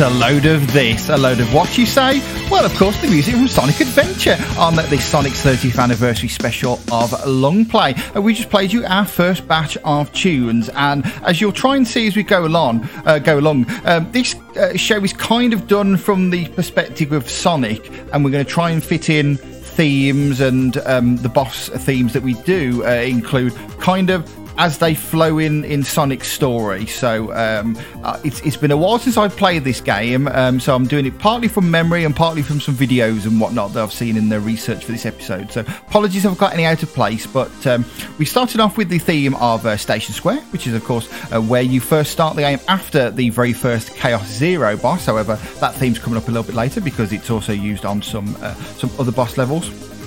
A 0.00 0.10
load 0.10 0.46
of 0.46 0.72
this. 0.72 1.08
A 1.08 1.16
load 1.16 1.40
of 1.40 1.52
what 1.52 1.76
you 1.76 1.84
say? 1.84 2.20
Well, 2.50 2.64
of 2.64 2.72
course, 2.76 3.00
the 3.00 3.08
music 3.08 3.34
from 3.34 3.48
Sonic 3.48 3.80
Adventure 3.80 4.36
on 4.58 4.76
the 4.76 4.98
Sonic 4.98 5.32
30th 5.32 5.82
anniversary 5.82 6.28
special 6.28 6.78
of 6.92 7.12
Long 7.26 7.64
Play. 7.64 7.94
Uh, 8.14 8.20
we 8.20 8.34
just 8.34 8.48
played 8.48 8.72
you 8.72 8.84
our 8.84 9.04
first 9.04 9.48
batch 9.48 9.76
of 9.78 10.12
tunes, 10.12 10.68
and 10.70 11.04
as 11.24 11.40
you'll 11.40 11.52
try 11.52 11.76
and 11.76 11.86
see 11.86 12.06
as 12.06 12.14
we 12.14 12.22
go 12.22 12.44
along, 12.44 12.88
uh, 13.06 13.18
go 13.18 13.38
along, 13.38 13.66
um, 13.86 14.10
this 14.12 14.34
uh, 14.56 14.76
show 14.76 15.02
is 15.02 15.12
kind 15.12 15.52
of 15.52 15.66
done 15.66 15.96
from 15.96 16.30
the 16.30 16.46
perspective 16.50 17.12
of 17.12 17.28
Sonic, 17.28 17.90
and 18.12 18.24
we're 18.24 18.30
going 18.30 18.44
to 18.44 18.50
try 18.50 18.70
and 18.70 18.84
fit 18.84 19.10
in 19.10 19.36
themes 19.36 20.40
and 20.40 20.76
um, 20.86 21.16
the 21.18 21.28
boss 21.28 21.68
themes 21.68 22.12
that 22.12 22.22
we 22.22 22.34
do 22.42 22.84
uh, 22.84 22.90
include 22.90 23.54
kind 23.78 24.10
of 24.10 24.37
as 24.58 24.78
they 24.78 24.94
flow 24.94 25.38
in 25.38 25.64
in 25.64 25.82
Sonic's 25.82 26.28
story. 26.28 26.84
So 26.86 27.32
um, 27.32 27.78
uh, 28.02 28.20
it's, 28.24 28.40
it's 28.40 28.56
been 28.56 28.72
a 28.72 28.76
while 28.76 28.98
since 28.98 29.16
I've 29.16 29.36
played 29.36 29.64
this 29.64 29.80
game, 29.80 30.26
um, 30.28 30.60
so 30.60 30.74
I'm 30.74 30.86
doing 30.86 31.06
it 31.06 31.18
partly 31.18 31.48
from 31.48 31.70
memory 31.70 32.04
and 32.04 32.14
partly 32.14 32.42
from 32.42 32.60
some 32.60 32.74
videos 32.74 33.24
and 33.24 33.40
whatnot 33.40 33.72
that 33.72 33.82
I've 33.82 33.92
seen 33.92 34.16
in 34.16 34.28
the 34.28 34.40
research 34.40 34.84
for 34.84 34.92
this 34.92 35.06
episode. 35.06 35.50
So 35.52 35.60
apologies 35.60 36.24
if 36.24 36.32
I've 36.32 36.38
got 36.38 36.52
any 36.52 36.64
out 36.64 36.82
of 36.82 36.92
place, 36.92 37.26
but 37.26 37.66
um, 37.66 37.84
we 38.18 38.24
started 38.24 38.60
off 38.60 38.76
with 38.76 38.88
the 38.88 38.98
theme 38.98 39.34
of 39.36 39.64
uh, 39.64 39.76
Station 39.76 40.12
Square, 40.12 40.40
which 40.50 40.66
is 40.66 40.74
of 40.74 40.84
course 40.84 41.08
uh, 41.32 41.40
where 41.40 41.62
you 41.62 41.80
first 41.80 42.10
start 42.10 42.34
the 42.34 42.42
game 42.42 42.60
after 42.68 43.10
the 43.10 43.30
very 43.30 43.52
first 43.52 43.94
Chaos 43.94 44.26
Zero 44.26 44.76
boss. 44.76 45.06
However, 45.06 45.36
that 45.60 45.74
theme's 45.76 45.98
coming 45.98 46.16
up 46.16 46.24
a 46.28 46.30
little 46.32 46.42
bit 46.42 46.56
later 46.56 46.80
because 46.80 47.12
it's 47.12 47.30
also 47.30 47.52
used 47.52 47.84
on 47.84 48.02
some 48.02 48.36
uh, 48.40 48.54
some 48.54 48.90
other 48.98 49.12
boss 49.12 49.36
levels. 49.36 49.97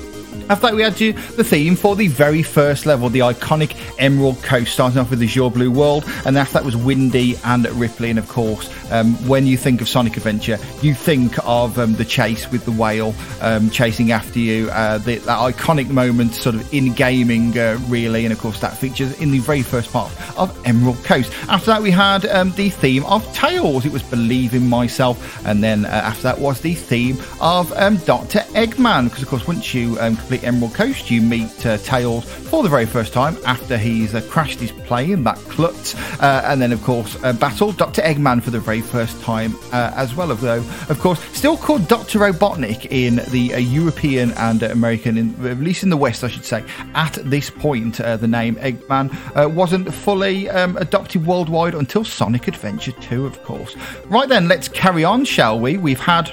After 0.50 0.68
that, 0.68 0.76
we 0.76 0.82
had 0.82 1.00
you 1.00 1.14
the 1.14 1.44
theme 1.44 1.76
for 1.76 1.96
the 1.96 2.08
very 2.08 2.44
first 2.44 2.86
level, 2.86 3.10
the 3.10 3.20
iconic 3.20 3.76
Emerald 4.00 4.42
Coast, 4.44 4.74
starting 4.74 5.00
off 5.00 5.10
with 5.10 5.20
the 5.20 5.26
Azure 5.26 5.50
Blue 5.50 5.72
World, 5.72 6.04
and 6.26 6.38
after 6.38 6.54
that 6.56 6.66
was 6.66 6.76
Windy 6.76 7.36
and 7.46 7.66
Ripply. 7.66 8.10
And 8.10 8.20
of 8.20 8.28
course, 8.28 8.70
um, 8.92 9.14
when 9.28 9.46
you 9.48 9.58
think 9.58 9.82
of 9.82 9.88
Sonic 9.88 10.18
Adventure, 10.18 10.58
you 10.82 10.94
think 10.94 11.38
of 11.46 11.80
um, 11.80 11.94
the 11.94 12.06
chase 12.06 12.52
with 12.52 12.66
the 12.66 12.72
whale 12.72 13.14
um, 13.42 13.70
chasing 13.70 14.12
after 14.12 14.40
you, 14.40 14.70
uh, 14.72 14.98
the, 14.98 15.18
that 15.20 15.40
iconic 15.40 15.90
moment, 15.90 16.36
sort 16.36 16.56
of 16.56 16.74
in 16.74 16.94
gaming, 16.94 17.58
uh, 17.58 17.80
really. 17.88 18.26
And 18.26 18.34
of 18.34 18.40
course, 18.40 18.60
that 18.60 18.78
features 18.78 19.20
in 19.22 19.32
the 19.32 19.40
very 19.40 19.62
first 19.62 19.92
part 19.92 20.12
of 20.38 20.58
Emerald 20.66 21.04
Coast. 21.04 21.32
After 21.48 21.68
that, 21.68 21.82
we 21.82 21.92
had 21.92 22.26
um, 22.26 22.52
the 22.52 22.70
theme 22.70 23.06
of 23.06 23.26
Tails. 23.34 23.86
It 23.86 23.92
was 23.92 24.04
Believe 24.04 24.54
in 24.54 24.68
Myself, 24.68 25.46
and 25.46 25.64
then 25.64 25.86
uh, 25.86 25.90
after 25.90 26.24
that 26.24 26.40
was 26.40 26.60
the 26.62 26.74
theme 26.74 27.18
of 27.40 27.72
um, 27.74 27.98
Doctor 27.98 28.40
Eggman, 28.54 29.06
because 29.06 29.24
of 29.24 29.30
course, 29.30 29.48
once 29.48 29.74
you 29.74 29.98
complete 30.22 30.44
Emerald 30.44 30.74
Coast, 30.74 31.10
you 31.10 31.20
meet 31.22 31.66
uh, 31.66 31.78
Tails 31.80 32.24
for 32.24 32.62
the 32.62 32.70
very 32.70 32.86
first 32.86 33.12
time 33.12 33.36
after 33.46 33.78
he's 33.78 34.14
uh, 34.14 34.22
crashed 34.30 34.60
his 34.60 34.72
plane, 34.72 35.24
that 35.24 35.38
Klutz, 35.50 35.96
uh, 36.22 36.44
and 36.46 36.62
then, 36.62 36.72
of 36.72 36.82
course, 36.84 37.18
uh, 37.24 37.34
battle 37.34 37.72
Dr. 37.72 38.02
Eggman 38.04 38.42
for 38.42 38.52
the 38.52 38.60
very 38.60 38.82
first 38.82 39.20
time 39.24 39.56
uh, 39.74 39.92
as 39.96 40.16
well, 40.16 40.28
though, 40.28 40.64
of 40.90 41.00
course, 41.00 41.20
still 41.36 41.58
called 41.58 41.88
Dr. 41.88 42.20
Robotnik 42.20 42.86
in 42.92 43.16
the 43.32 43.56
uh, 43.56 43.58
European 43.58 44.32
and 44.34 44.62
American, 44.64 45.18
in, 45.18 45.46
at 45.46 45.58
least 45.58 45.82
in 45.82 45.90
the 45.90 45.98
West, 45.98 46.24
I 46.24 46.28
should 46.28 46.46
say. 46.46 46.64
At 46.94 47.14
this 47.24 47.50
point, 47.50 47.98
the 47.98 48.28
name 48.28 48.56
Eggman 48.58 49.54
wasn't 49.54 49.94
fully 49.94 50.50
um, 50.50 50.78
adopted 50.78 51.26
worldwide 51.26 51.74
until 51.74 52.04
Sonic 52.04 52.48
Adventure 52.48 52.92
2, 52.92 53.26
of 53.26 53.42
course. 53.44 53.76
Right 54.06 54.30
then, 54.30 54.48
let's 54.48 54.68
carry 54.68 55.04
on, 55.04 55.26
shall 55.26 55.60
we? 55.60 55.78
We've 55.78 56.00
had 56.00 56.32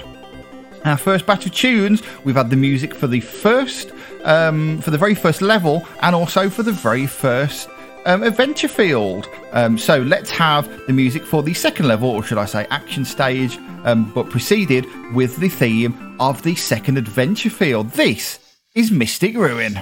our 0.85 0.97
first 0.97 1.25
batch 1.25 1.45
of 1.45 1.53
tunes. 1.53 2.01
We've 2.23 2.35
had 2.35 2.49
the 2.49 2.55
music 2.55 2.93
for 2.93 3.07
the 3.07 3.19
first 3.19 3.91
um, 4.23 4.79
for 4.81 4.91
the 4.91 4.97
very 4.97 5.15
first 5.15 5.41
level 5.41 5.85
and 6.01 6.15
also 6.15 6.49
for 6.49 6.63
the 6.63 6.71
very 6.71 7.07
first 7.07 7.69
um, 8.05 8.23
adventure 8.23 8.67
field. 8.67 9.27
Um, 9.51 9.77
so 9.77 10.01
let's 10.01 10.29
have 10.31 10.67
the 10.87 10.93
music 10.93 11.23
for 11.23 11.43
the 11.43 11.53
second 11.53 11.87
level, 11.87 12.09
or 12.09 12.23
should 12.23 12.37
I 12.37 12.45
say 12.45 12.65
action 12.69 13.05
stage, 13.05 13.57
um, 13.83 14.11
but 14.13 14.29
preceded 14.29 14.85
with 15.13 15.37
the 15.37 15.49
theme 15.49 16.15
of 16.19 16.41
the 16.43 16.55
second 16.55 16.97
adventure 16.97 17.49
field. 17.49 17.91
This 17.91 18.39
is 18.75 18.91
Mystic 18.91 19.35
Ruin. 19.35 19.81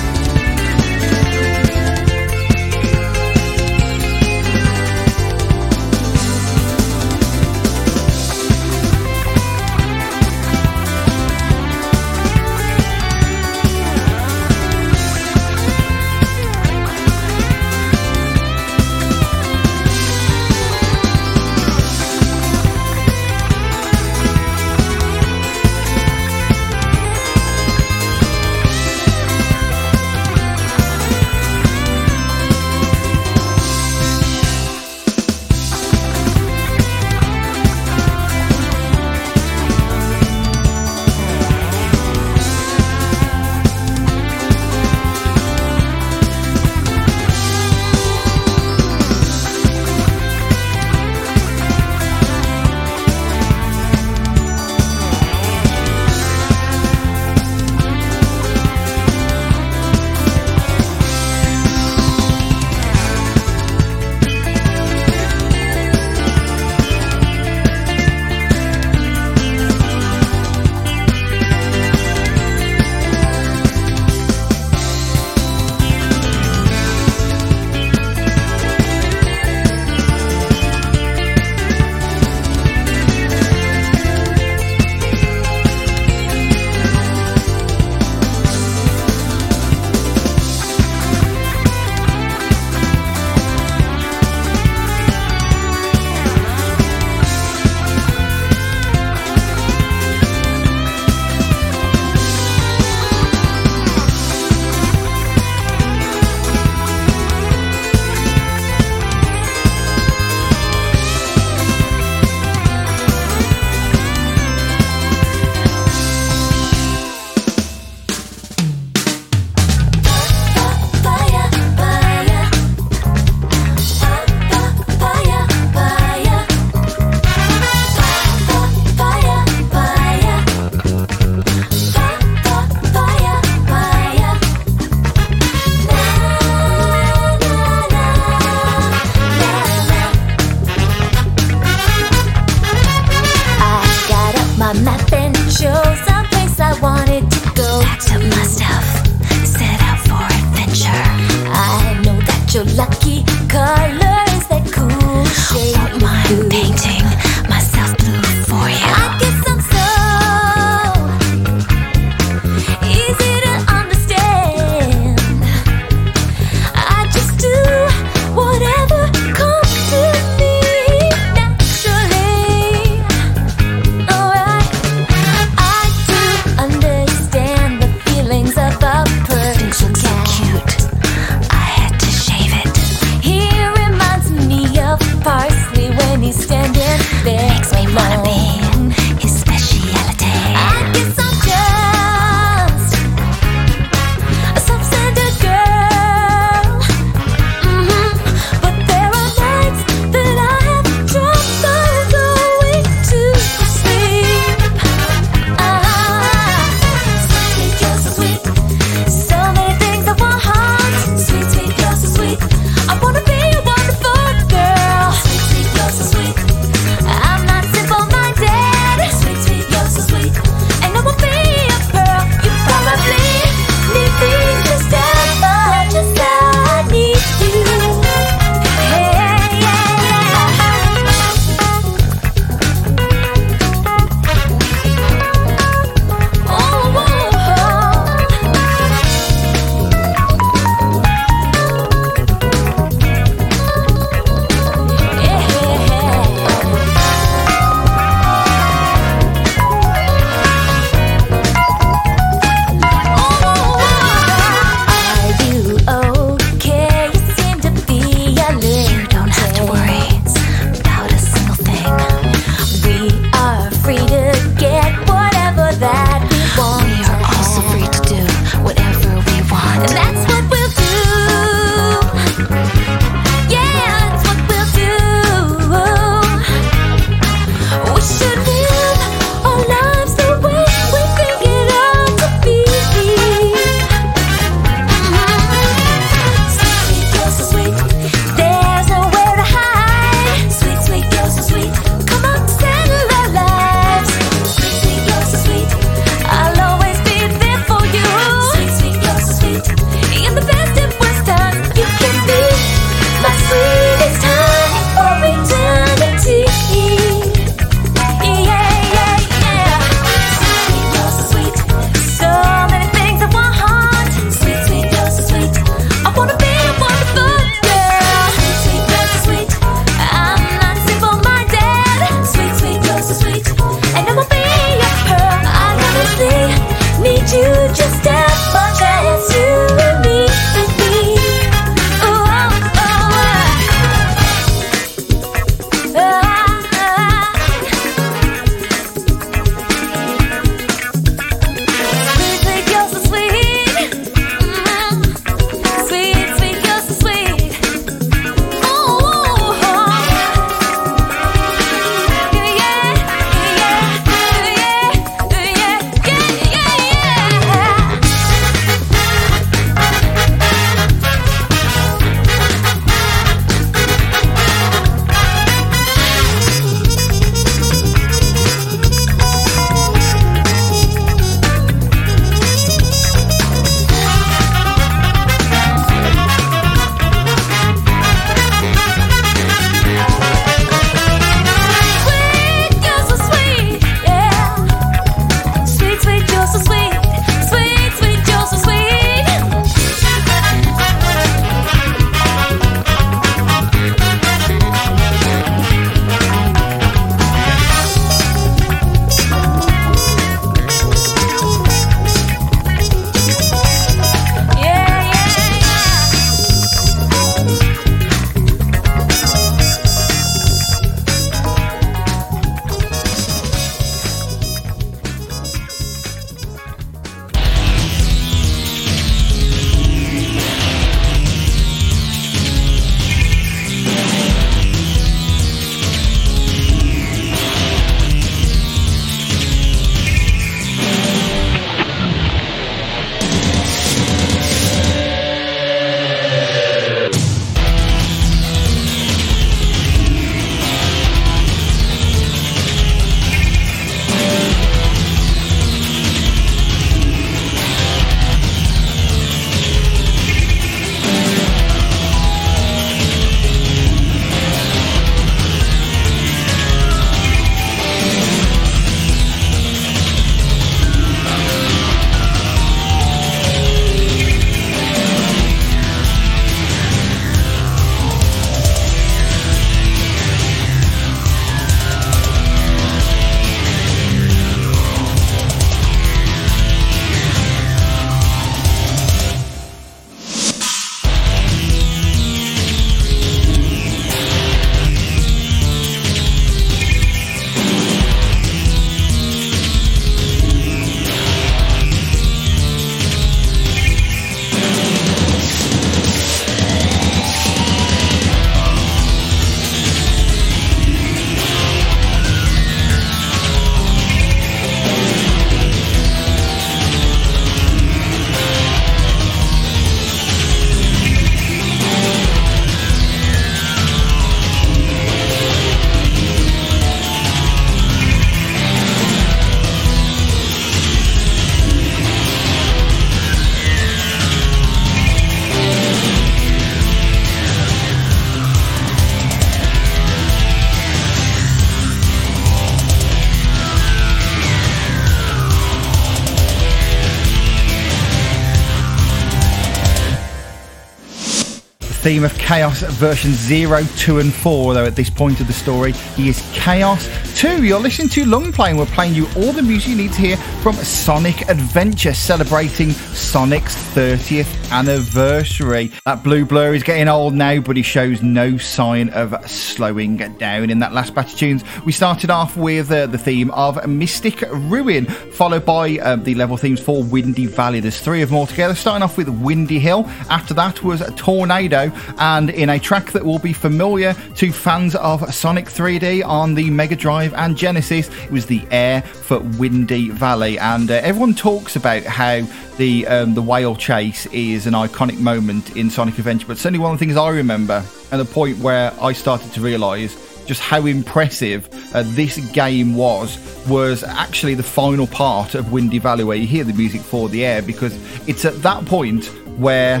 Chaos 542.50 542.82
version 542.82 543.30
0, 543.30 543.84
2, 543.96 544.18
and 544.18 544.34
4, 544.34 544.74
though 544.74 544.84
at 544.84 544.96
this 544.96 545.08
point 545.08 545.38
of 545.38 545.46
the 545.46 545.52
story, 545.52 545.92
he 545.92 546.28
is 546.28 546.42
Chaos 546.52 547.08
2. 547.38 547.64
You're 547.64 547.78
listening 547.78 548.08
to 548.08 548.24
and 548.70 548.76
we're 548.76 548.86
playing 548.86 549.14
you 549.14 549.28
all 549.36 549.52
the 549.52 549.62
music 549.62 549.90
you 549.90 549.94
need 549.94 550.12
to 550.14 550.20
hear 550.20 550.36
from 550.60 550.74
Sonic 550.74 551.48
Adventure, 551.48 552.12
celebrating 552.12 552.90
Sonic's 552.90 553.76
30th 553.94 554.59
anniversary. 554.70 555.90
That 556.04 556.22
blue 556.22 556.44
blur 556.44 556.74
is 556.74 556.82
getting 556.82 557.08
old 557.08 557.34
now, 557.34 557.60
but 557.60 557.76
he 557.76 557.82
shows 557.82 558.22
no 558.22 558.56
sign 558.56 559.08
of 559.10 559.34
slowing 559.50 560.16
down. 560.38 560.70
In 560.70 560.78
that 560.80 560.92
last 560.92 561.14
batch 561.14 561.32
of 561.32 561.38
tunes, 561.38 561.64
we 561.84 561.92
started 561.92 562.30
off 562.30 562.56
with 562.56 562.90
uh, 562.90 563.06
the 563.06 563.18
theme 563.18 563.50
of 563.50 563.86
Mystic 563.86 564.42
Ruin, 564.50 565.06
followed 565.06 565.64
by 565.64 565.98
uh, 565.98 566.16
the 566.16 566.34
level 566.34 566.56
themes 566.56 566.80
for 566.80 567.02
Windy 567.02 567.46
Valley. 567.46 567.80
There's 567.80 568.00
three 568.00 568.22
of 568.22 568.30
them 568.30 568.38
all 568.38 568.46
together, 568.46 568.74
starting 568.74 569.02
off 569.02 569.16
with 569.16 569.28
Windy 569.28 569.78
Hill. 569.78 570.04
After 570.28 570.54
that 570.54 570.82
was 570.82 571.02
Tornado, 571.16 571.92
and 572.18 572.50
in 572.50 572.70
a 572.70 572.78
track 572.78 573.12
that 573.12 573.24
will 573.24 573.38
be 573.38 573.52
familiar 573.52 574.14
to 574.36 574.52
fans 574.52 574.94
of 574.96 575.34
Sonic 575.34 575.66
3D 575.66 576.24
on 576.24 576.54
the 576.54 576.70
Mega 576.70 576.96
Drive 576.96 577.34
and 577.34 577.56
Genesis, 577.56 578.08
it 578.24 578.30
was 578.30 578.46
the 578.46 578.66
air 578.70 579.02
for 579.02 579.40
Windy 579.40 580.10
Valley. 580.10 580.58
And 580.58 580.90
uh, 580.90 580.94
everyone 580.94 581.34
talks 581.34 581.76
about 581.76 582.04
how 582.04 582.42
the 582.76 583.06
um, 583.06 583.34
the 583.34 583.42
whale 583.42 583.76
chase 583.76 584.24
is 584.26 584.59
an 584.66 584.74
iconic 584.74 585.18
moment 585.18 585.76
in 585.76 585.90
Sonic 585.90 586.18
Adventure, 586.18 586.46
but 586.46 586.58
certainly 586.58 586.78
one 586.78 586.92
of 586.92 586.98
the 586.98 587.04
things 587.04 587.16
I 587.16 587.28
remember, 587.28 587.84
and 588.10 588.20
the 588.20 588.24
point 588.24 588.58
where 588.58 588.92
I 589.00 589.12
started 589.12 589.52
to 589.52 589.60
realise 589.60 590.16
just 590.46 590.60
how 590.60 590.84
impressive 590.86 591.68
uh, 591.94 592.02
this 592.06 592.38
game 592.52 592.94
was 592.96 593.38
was 593.68 594.02
actually 594.02 594.54
the 594.54 594.64
final 594.64 595.06
part 595.06 595.54
of 595.54 595.70
Windy 595.70 595.98
Valley 595.98 596.24
where 596.24 596.36
you 596.36 596.46
hear 596.46 596.64
the 596.64 596.72
music 596.72 597.00
for 597.00 597.28
the 597.28 597.44
air 597.44 597.62
because 597.62 597.94
it's 598.28 598.44
at 598.44 598.54
that 598.62 598.84
point 598.86 599.26
where 599.58 600.00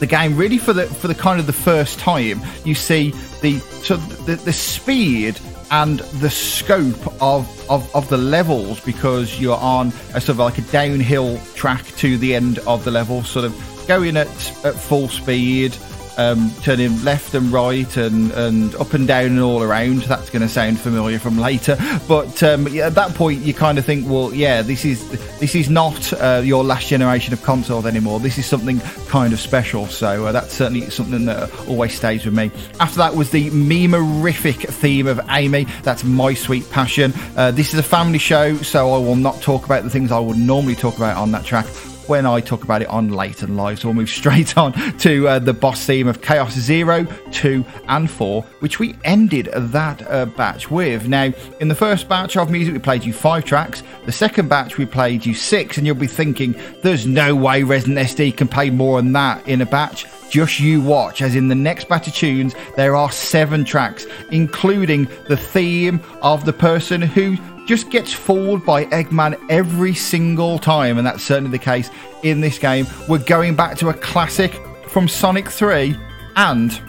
the 0.00 0.06
game 0.06 0.36
really 0.36 0.56
for 0.58 0.72
the 0.72 0.86
for 0.86 1.06
the 1.06 1.14
kind 1.14 1.38
of 1.38 1.46
the 1.46 1.52
first 1.52 1.98
time 1.98 2.40
you 2.64 2.74
see 2.74 3.10
the 3.42 3.58
so 3.58 3.96
the, 3.96 4.36
the 4.36 4.52
speed 4.52 5.38
and 5.72 6.00
the 6.20 6.28
scope 6.28 7.22
of, 7.22 7.70
of, 7.70 7.96
of 7.96 8.06
the 8.10 8.18
levels 8.18 8.78
because 8.80 9.40
you're 9.40 9.56
on 9.56 9.88
a 10.14 10.20
sort 10.20 10.28
of 10.28 10.38
like 10.38 10.58
a 10.58 10.62
downhill 10.70 11.38
track 11.54 11.84
to 11.96 12.18
the 12.18 12.34
end 12.34 12.58
of 12.60 12.84
the 12.84 12.90
level, 12.90 13.24
sort 13.24 13.46
of 13.46 13.84
going 13.88 14.18
at, 14.18 14.28
at 14.66 14.74
full 14.74 15.08
speed, 15.08 15.74
um, 16.16 16.50
turning 16.62 17.02
left 17.04 17.34
and 17.34 17.52
right 17.52 17.96
and, 17.96 18.30
and 18.32 18.74
up 18.76 18.94
and 18.94 19.06
down 19.06 19.26
and 19.26 19.40
all 19.40 19.62
around. 19.62 20.02
That's 20.02 20.30
going 20.30 20.42
to 20.42 20.48
sound 20.48 20.78
familiar 20.78 21.18
from 21.18 21.38
later, 21.38 21.76
but 22.08 22.42
um, 22.42 22.66
at 22.78 22.94
that 22.94 23.14
point 23.14 23.40
you 23.40 23.54
kind 23.54 23.78
of 23.78 23.84
think, 23.84 24.08
well, 24.08 24.34
yeah, 24.34 24.62
this 24.62 24.84
is 24.84 25.08
this 25.38 25.54
is 25.54 25.68
not 25.68 26.12
uh, 26.14 26.42
your 26.44 26.64
last 26.64 26.88
generation 26.88 27.32
of 27.32 27.42
consoles 27.42 27.86
anymore. 27.86 28.20
This 28.20 28.38
is 28.38 28.46
something 28.46 28.80
kind 29.08 29.32
of 29.32 29.40
special. 29.40 29.86
So 29.86 30.26
uh, 30.26 30.32
that's 30.32 30.52
certainly 30.52 30.90
something 30.90 31.24
that 31.26 31.50
always 31.68 31.94
stays 31.94 32.24
with 32.24 32.34
me. 32.34 32.50
After 32.80 32.98
that 32.98 33.14
was 33.14 33.30
the 33.30 33.50
memorific 33.50 34.56
theme 34.56 35.06
of 35.06 35.20
Amy. 35.30 35.66
That's 35.82 36.04
my 36.04 36.34
sweet 36.34 36.68
passion. 36.70 37.12
Uh, 37.36 37.50
this 37.50 37.72
is 37.72 37.78
a 37.78 37.82
family 37.82 38.18
show, 38.18 38.56
so 38.56 38.92
I 38.92 38.98
will 38.98 39.16
not 39.16 39.40
talk 39.40 39.64
about 39.64 39.84
the 39.84 39.90
things 39.90 40.12
I 40.12 40.18
would 40.18 40.38
normally 40.38 40.74
talk 40.74 40.96
about 40.96 41.16
on 41.16 41.32
that 41.32 41.44
track 41.44 41.66
when 42.08 42.26
I 42.26 42.40
talk 42.40 42.64
about 42.64 42.82
it 42.82 42.88
on 42.88 43.08
Late 43.10 43.42
and 43.42 43.56
Live. 43.56 43.80
So 43.80 43.88
we'll 43.88 43.94
move 43.94 44.10
straight 44.22 44.56
on 44.56 44.72
to 44.98 45.28
uh, 45.28 45.38
the 45.38 45.52
boss 45.52 45.84
theme 45.84 46.08
of 46.08 46.22
Chaos 46.22 46.54
0, 46.54 47.06
2, 47.30 47.64
and 47.88 48.10
4, 48.10 48.42
which 48.60 48.78
we 48.78 48.94
ended 49.04 49.48
that 49.52 50.02
uh, 50.10 50.26
batch 50.26 50.70
with. 50.70 51.08
Now, 51.08 51.32
in 51.60 51.68
the 51.68 51.74
first 51.74 52.08
batch 52.08 52.36
of 52.36 52.50
music, 52.50 52.74
we 52.74 52.80
played 52.80 53.04
you 53.04 53.12
five 53.12 53.44
tracks. 53.44 53.82
The 54.06 54.12
second 54.12 54.48
batch, 54.48 54.78
we 54.78 54.86
played 54.86 55.24
you 55.24 55.34
six, 55.34 55.78
and 55.78 55.86
you'll 55.86 55.96
be 55.96 56.06
thinking, 56.06 56.54
there's 56.82 57.06
no 57.06 57.34
way 57.34 57.62
Resident 57.62 57.98
SD 57.98 58.36
can 58.36 58.48
play 58.48 58.70
more 58.70 59.00
than 59.00 59.12
that 59.12 59.46
in 59.46 59.60
a 59.60 59.66
batch. 59.66 60.06
Just 60.32 60.60
you 60.60 60.80
watch, 60.80 61.20
as 61.20 61.34
in 61.34 61.48
the 61.48 61.54
next 61.54 61.90
batch 61.90 62.08
of 62.08 62.14
tunes, 62.14 62.54
there 62.74 62.96
are 62.96 63.12
seven 63.12 63.66
tracks, 63.66 64.06
including 64.30 65.06
the 65.28 65.36
theme 65.36 66.00
of 66.22 66.46
the 66.46 66.54
person 66.54 67.02
who 67.02 67.36
just 67.66 67.90
gets 67.90 68.12
fooled 68.12 68.64
by 68.64 68.86
Eggman 68.86 69.40
every 69.48 69.94
single 69.94 70.58
time, 70.58 70.98
and 70.98 71.06
that's 71.06 71.22
certainly 71.22 71.50
the 71.50 71.62
case 71.62 71.90
in 72.22 72.40
this 72.40 72.58
game. 72.58 72.86
We're 73.08 73.18
going 73.18 73.54
back 73.54 73.76
to 73.78 73.88
a 73.88 73.94
classic 73.94 74.60
from 74.88 75.08
Sonic 75.08 75.48
3 75.48 75.96
and 76.36 76.80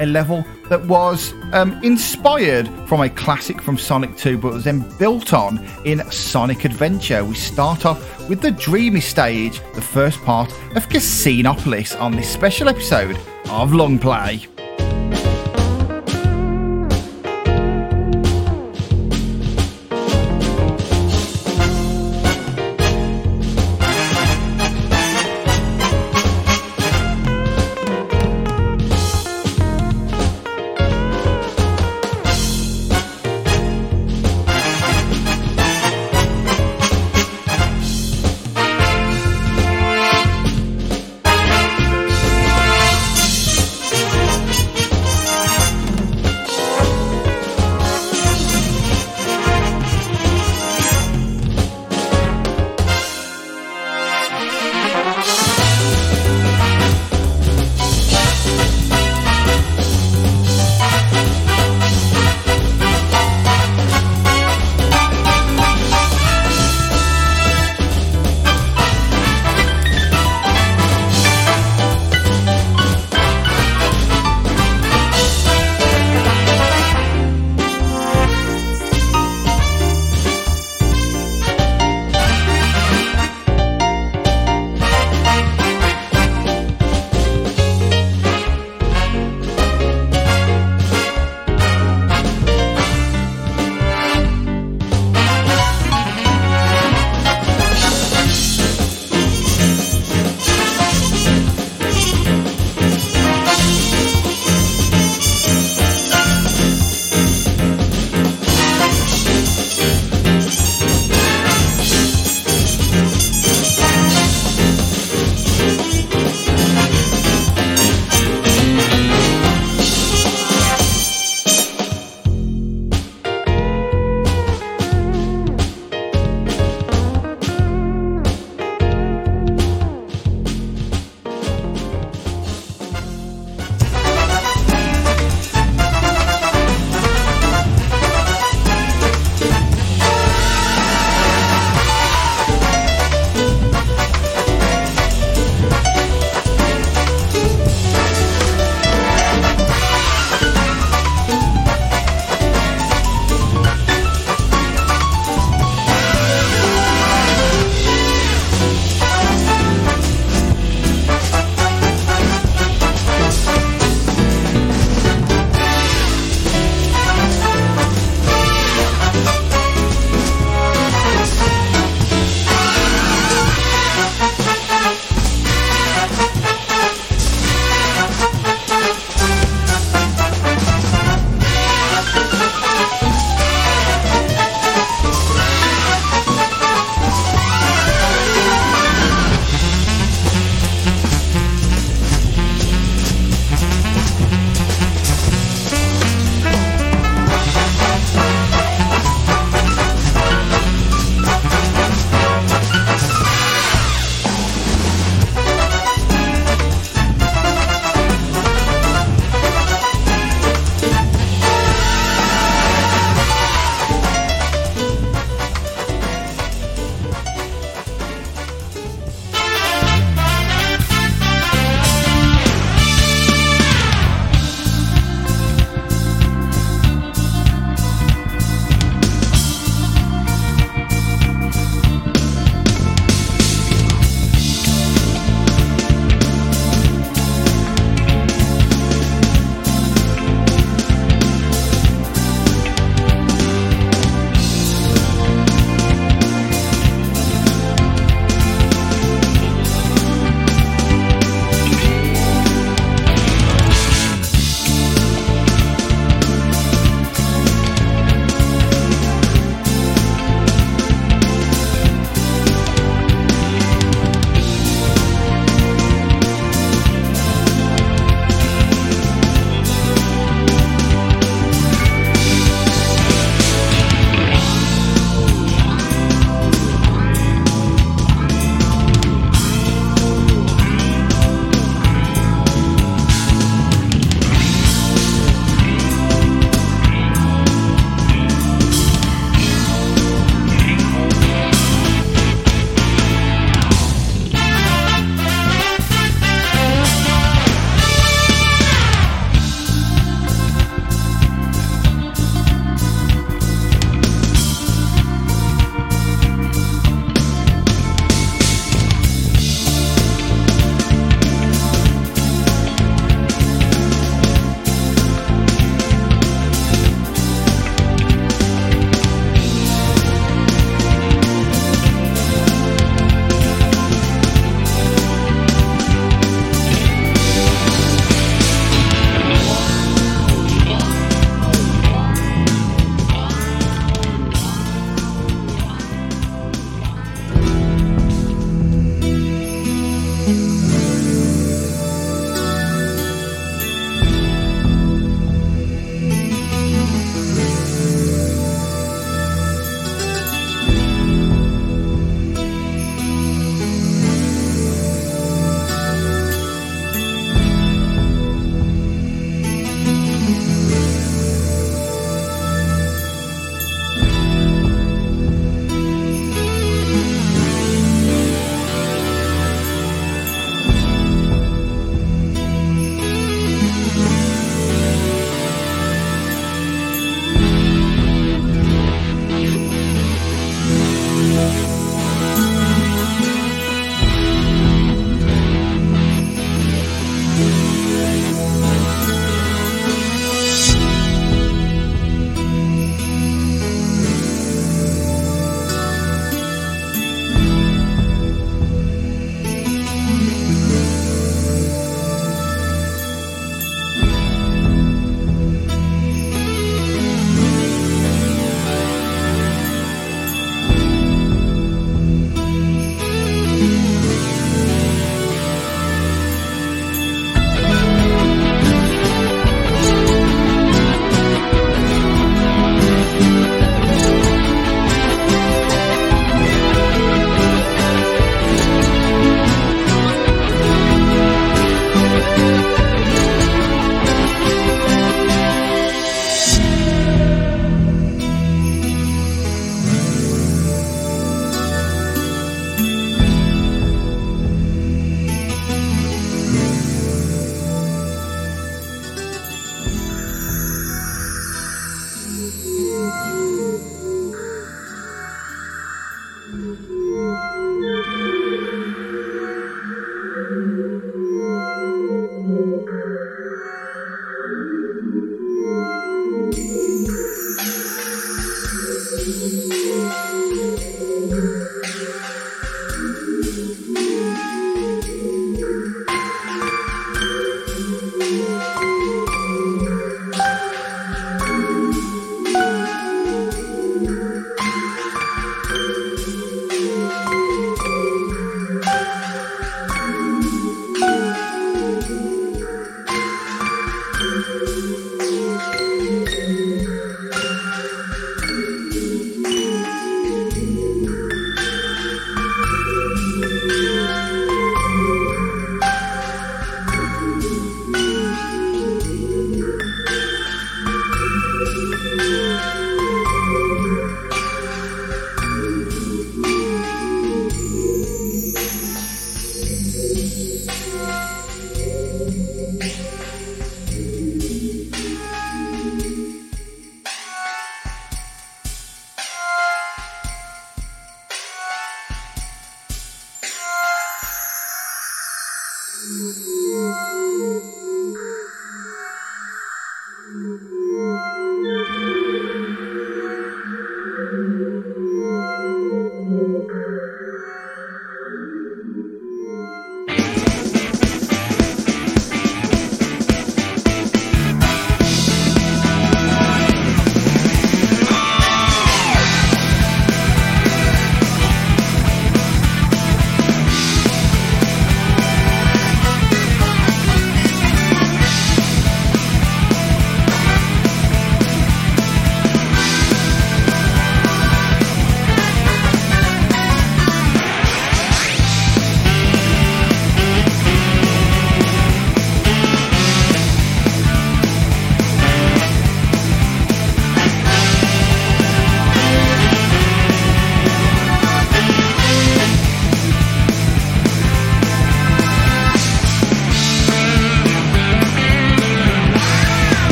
a 0.00 0.06
level 0.06 0.44
that 0.68 0.84
was 0.86 1.32
um, 1.52 1.78
inspired 1.82 2.68
from 2.88 3.02
a 3.02 3.10
classic 3.10 3.60
from 3.60 3.78
Sonic 3.78 4.16
2, 4.16 4.38
but 4.38 4.52
was 4.52 4.64
then 4.64 4.80
built 4.98 5.32
on 5.32 5.64
in 5.84 6.08
Sonic 6.10 6.64
Adventure. 6.64 7.24
We 7.24 7.34
start 7.34 7.86
off 7.86 8.28
with 8.28 8.40
the 8.40 8.50
Dreamy 8.50 9.00
stage, 9.00 9.60
the 9.74 9.82
first 9.82 10.20
part 10.22 10.50
of 10.74 10.88
Casinopolis, 10.88 12.00
on 12.00 12.12
this 12.12 12.28
special 12.28 12.68
episode 12.68 13.18
of 13.50 13.72
Long 13.72 13.98
Play. 13.98 14.46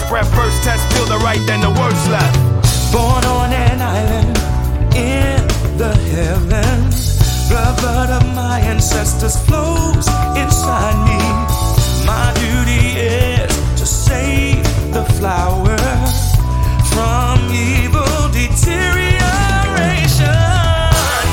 first 0.00 0.10
breath, 0.10 0.34
first 0.34 0.62
test, 0.62 0.92
feel 0.92 1.06
the 1.06 1.18
right, 1.18 1.40
then 1.46 1.60
the 1.60 1.70
worst 1.70 2.10
left. 2.10 2.36
Born 2.92 3.24
on 3.24 3.52
an 3.52 3.80
island 3.80 4.36
in 4.94 5.46
the 5.76 5.94
heavens, 6.12 7.18
the 7.48 7.74
blood 7.80 8.10
of 8.10 8.34
my 8.34 8.60
ancestors 8.60 9.36
flows 9.46 10.08
inside 10.36 10.96
me. 11.04 11.18
My 12.06 12.32
duty 12.34 13.00
is 13.00 13.50
to 13.78 13.86
save 13.86 14.64
the 14.92 15.04
flower 15.18 15.76
from 16.92 17.50
evil 17.52 18.28
deterioration. 18.32 19.20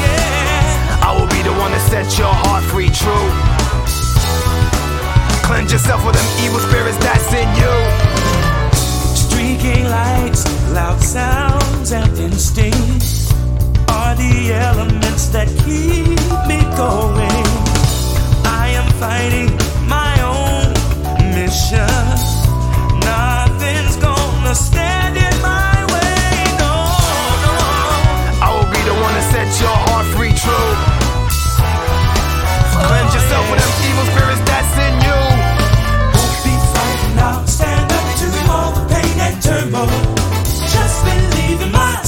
Yeah. 0.03 1.07
I 1.07 1.15
will 1.17 1.27
be 1.27 1.41
the 1.41 1.53
one 1.53 1.71
that 1.71 1.87
sets 1.89 2.17
your 2.17 2.33
heart 2.33 2.63
free, 2.65 2.89
true. 2.89 3.31
Cleanse 5.45 5.71
yourself 5.71 6.05
of 6.05 6.13
them 6.13 6.25
evil 6.43 6.59
spirits 6.59 6.97
that's 6.97 7.31
in 7.33 7.47
you 7.55 8.16
blinking 9.57 9.89
lights, 9.89 10.45
loud 10.71 11.01
sounds, 11.01 11.91
and 11.91 12.17
instincts 12.17 13.31
are 13.89 14.15
the 14.15 14.53
elements 14.53 15.27
that 15.29 15.47
keep 15.65 16.19
me 16.47 16.59
going. 16.75 17.45
I 18.45 18.69
am 18.75 18.89
fighting 18.99 19.49
my 19.87 20.13
own 20.21 20.73
mission. 21.33 21.87
Nothing's 23.01 23.95
gonna 23.97 24.55
stand 24.55 25.17
in 25.17 25.41
my 25.41 25.75
way. 25.93 26.43
No, 26.59 26.73
no. 27.45 27.55
I 28.41 28.49
will 28.53 28.71
be 28.71 28.81
the 28.83 28.95
one 29.01 29.13
to 29.13 29.23
set 29.31 29.49
your 29.61 29.77
heart 29.87 30.05
free 30.15 30.33
true. 30.33 30.73
Cleanse 32.87 33.13
yourself 33.13 33.51
with 33.51 33.76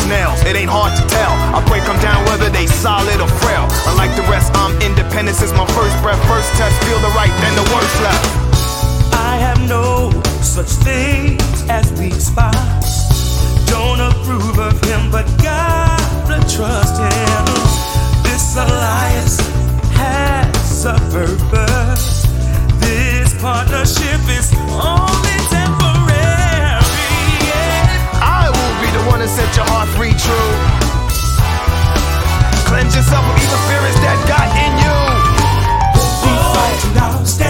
as 0.00 0.08
nails. 0.08 0.40
It 0.44 0.56
ain't 0.56 0.70
hard 0.70 0.96
to 0.96 1.04
tell. 1.08 1.32
I 1.54 1.60
break 1.68 1.84
them 1.84 1.98
down 2.00 2.24
whether 2.24 2.48
they 2.48 2.66
solid 2.66 3.20
or 3.20 3.28
frail. 3.28 3.68
Unlike 3.92 4.16
the 4.16 4.26
rest, 4.30 4.52
I'm 4.54 4.74
independent 4.80 5.36
since 5.36 5.52
my 5.52 5.66
first 5.76 5.96
breath. 6.02 6.20
First 6.28 6.48
test, 6.56 6.74
feel 6.84 6.98
the 7.00 7.12
right, 7.12 7.32
then 7.40 7.54
the 7.56 7.66
worst 7.72 7.96
left. 8.00 8.24
I 9.12 9.36
have 9.36 9.60
no 9.68 10.10
such 10.40 10.70
things 10.84 11.42
as 11.68 11.92
weak 11.98 12.14
spots. 12.14 13.66
Don't 13.66 14.00
approve 14.00 14.58
of 14.58 14.76
him, 14.84 15.10
but 15.10 15.26
gotta 15.42 16.40
trust 16.48 16.96
him. 16.98 17.44
This 18.24 18.56
alliance 18.56 19.38
has 19.96 20.84
a 20.84 20.96
purpose. 21.10 22.26
This 22.80 23.34
partnership 23.40 24.20
is 24.28 24.52
only 24.72 25.39
one 29.20 29.28
to 29.28 29.34
set 29.34 29.56
your 29.56 29.66
heart 29.68 29.88
free, 29.96 30.12
true. 30.12 30.52
Cleanse 32.68 32.94
yourself 32.94 33.24
of 33.24 33.36
evil 33.36 33.58
spirits 33.68 34.00
that 34.00 34.16
got 34.24 34.48
in 34.56 34.72
you. 34.80 34.96
Be 36.24 36.32
fighting 36.54 36.94
now, 36.94 37.49